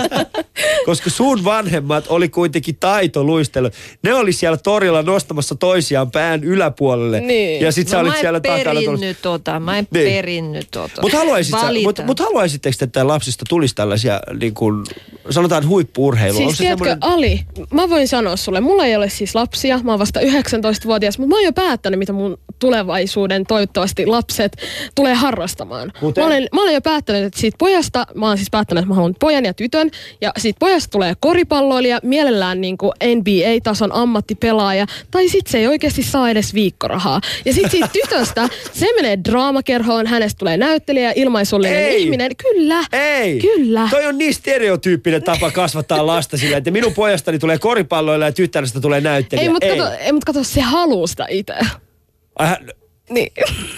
[0.86, 3.70] Koska sun vanhemmat oli kuitenkin taitoluistelu.
[4.04, 7.20] Ne oli siellä torilla nostamassa toisiaan pään yläpuolelle.
[7.22, 7.62] Niin.
[7.62, 8.64] Ja sit sä no, olit mä en siellä takana.
[8.64, 10.06] perinnyt tota, mä en Niin.
[10.14, 11.02] perinnyt tota.
[11.02, 14.84] Mutta haluaisit, sä- mut, mut haluaisitteko, että lapsista tulisi tällaisia, niin kuin,
[15.30, 16.38] sanotaan huippuurheilu?
[16.38, 17.42] Siis tiedätkö, semmoinen- Ali,
[17.82, 21.36] mä voin sanoa sulle, mulla ei ole siis lapsia, mä oon vasta 19-vuotias, mutta mä
[21.36, 24.58] oon jo päättänyt, mitä mun tulevaisuuden toivottavasti lapset
[24.96, 25.92] tulee harrastamaan.
[26.00, 26.24] Kuten?
[26.24, 28.96] Mä olen, mä olen jo päättänyt, että siitä pojasta, mä oon siis päättänyt, että mä
[28.96, 35.30] haluan pojan ja tytön, ja siitä pojasta tulee koripalloilija, mielellään niin kuin NBA-tason ammattipelaaja, tai
[35.30, 37.22] sit se ei oikeasti saa edes viikkorahaa.
[37.46, 42.04] Ja sit siitä tytöstä, se menee draamakerhoon, hänestä tulee näyttelijä, ilmaisullinen Ei.
[42.04, 42.32] ihminen.
[42.36, 42.84] Kyllä.
[42.94, 43.40] Ei.
[43.40, 43.88] Kyllä.
[43.92, 48.82] Toi on niin stereotyyppinen tapa kasvattaa lasta sillä, että minun pojastani tulee koripalloilla ja tyttärestä
[48.82, 49.43] tulee näyttelijä.
[49.43, 51.53] Ei, mutta kato, ei, mut kato, se haluaa sitä itse.
[52.39, 52.67] Hän-
[53.09, 53.32] Niin.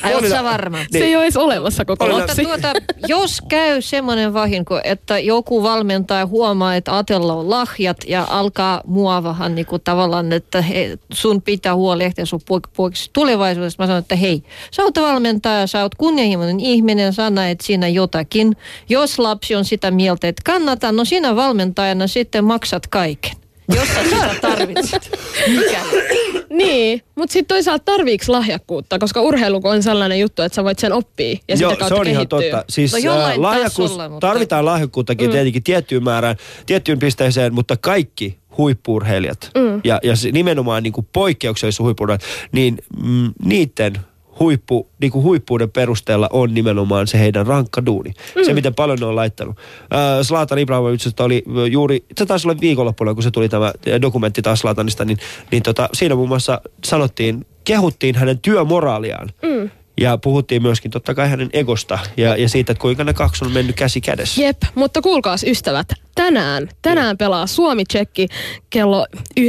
[0.04, 0.78] Ai, oot Olina- sä varma?
[0.92, 2.44] Se ei ole edes olemassa koko Olina- Mutta lapsi.
[2.44, 2.74] tuota,
[3.08, 9.56] jos käy semmoinen vahinko, että joku valmentaja huomaa, että Atella on lahjat ja alkaa muovahan
[9.56, 13.84] niin kuin tavallaan, että he, sun pitää huolehtia sun poik- poikasi tulevaisuudesta.
[13.84, 18.56] Mä sanon, että hei, sä oot valmentaja, sä oot kunnianhimoinen ihminen, sä näet siinä jotakin.
[18.90, 23.41] Jos lapsi on sitä mieltä, että kannata, no sinä valmentajana sitten maksat kaiken.
[23.76, 25.12] Jos sä sitä tarvitset.
[25.48, 26.42] Mikäli.
[26.50, 30.94] Niin, mutta sitten toisaalta tarviiks lahjakkuutta, koska urheilu on sellainen juttu, että sä voit sen
[30.94, 32.52] oppia ja Joo, sitä kautta se on ihan kehittyä.
[32.60, 32.66] totta.
[32.74, 35.32] Siis No jollain lahjakkuus, mutta- tarvitaan lahjakkuuttakin mm.
[35.32, 39.82] tietenkin tiettyyn määrään, tiettyyn pisteeseen, mutta kaikki huippuurheilijat mm.
[39.84, 43.94] ja, ja se nimenomaan niin kuin poikkeuksellisuus huippuurheilijat, niin mm, niiden
[44.42, 48.14] huippu, niin kuin huippuuden perusteella on nimenomaan se heidän rankka duuni.
[48.36, 48.44] Mm.
[48.44, 49.58] Se, miten paljon ne on laittanut.
[49.58, 54.60] Äh, Zlatan Ibrahimovic oli juuri, se taisi olla viikonloppuna, kun se tuli tämä dokumentti taas
[54.60, 55.18] Zlatanista, niin,
[55.52, 59.30] niin tota, siinä muun muassa sanottiin, kehuttiin hänen työmoraaliaan.
[59.42, 59.70] Mm.
[60.02, 63.52] Ja puhuttiin myöskin totta kai hänen egosta ja, ja siitä, että kuinka ne kaksi on
[63.52, 64.42] mennyt käsi kädessä.
[64.42, 68.28] Jep, mutta kuulkaas ystävät, tänään, tänään pelaa Suomi-Tsekki
[68.70, 69.06] kello
[69.40, 69.46] 9.15.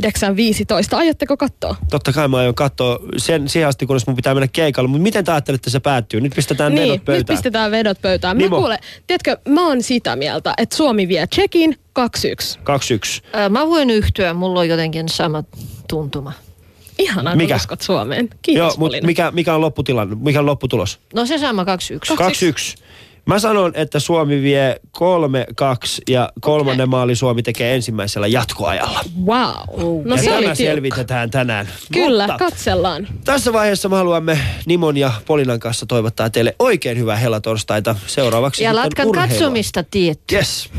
[0.96, 1.76] Ajatteko katsoa?
[1.90, 4.88] Totta kai mä aion katsoa sen siihen asti, kunnes mun pitää mennä keikalle.
[4.88, 6.20] Mutta miten te ajattelette, että se päättyy?
[6.20, 7.36] Nyt pistetään niin, vedot nyt pöytään.
[7.36, 8.36] pistetään vedot pöytään.
[8.36, 8.56] Mä Nimo.
[8.58, 12.02] kuule, tiedätkö, mä oon sitä mieltä, että Suomi vie Tsekin 2-1.
[12.58, 13.24] 2-1.
[13.32, 15.44] Ää, Mä voin yhtyä, mulla on jotenkin sama
[15.88, 16.32] tuntuma.
[16.98, 17.54] Ihanaa, Mikä?
[17.54, 18.28] kun uskot Suomeen.
[18.42, 19.06] Kiitos, Joo, mutta Polina.
[19.06, 20.16] mikä, mikä on lopputilanne?
[20.20, 20.98] Mikä on lopputulos?
[21.14, 21.66] No se sama 2-1.
[22.78, 22.82] 2-1.
[23.26, 25.02] Mä sanon, että Suomi vie 3-2
[26.08, 29.00] ja kolmannen maali Suomi tekee ensimmäisellä jatkoajalla.
[29.26, 30.02] Wow.
[30.04, 30.54] No ja se oli tämä tiukka.
[30.54, 31.68] selvitetään tänään.
[31.92, 33.08] Kyllä, Mutta katsellaan.
[33.24, 37.94] tässä vaiheessa me haluamme Nimon ja Polinan kanssa toivottaa teille oikein hyvää helatorstaita.
[38.06, 40.34] Seuraavaksi Ja latkan katsomista tietty.
[40.36, 40.70] Yes.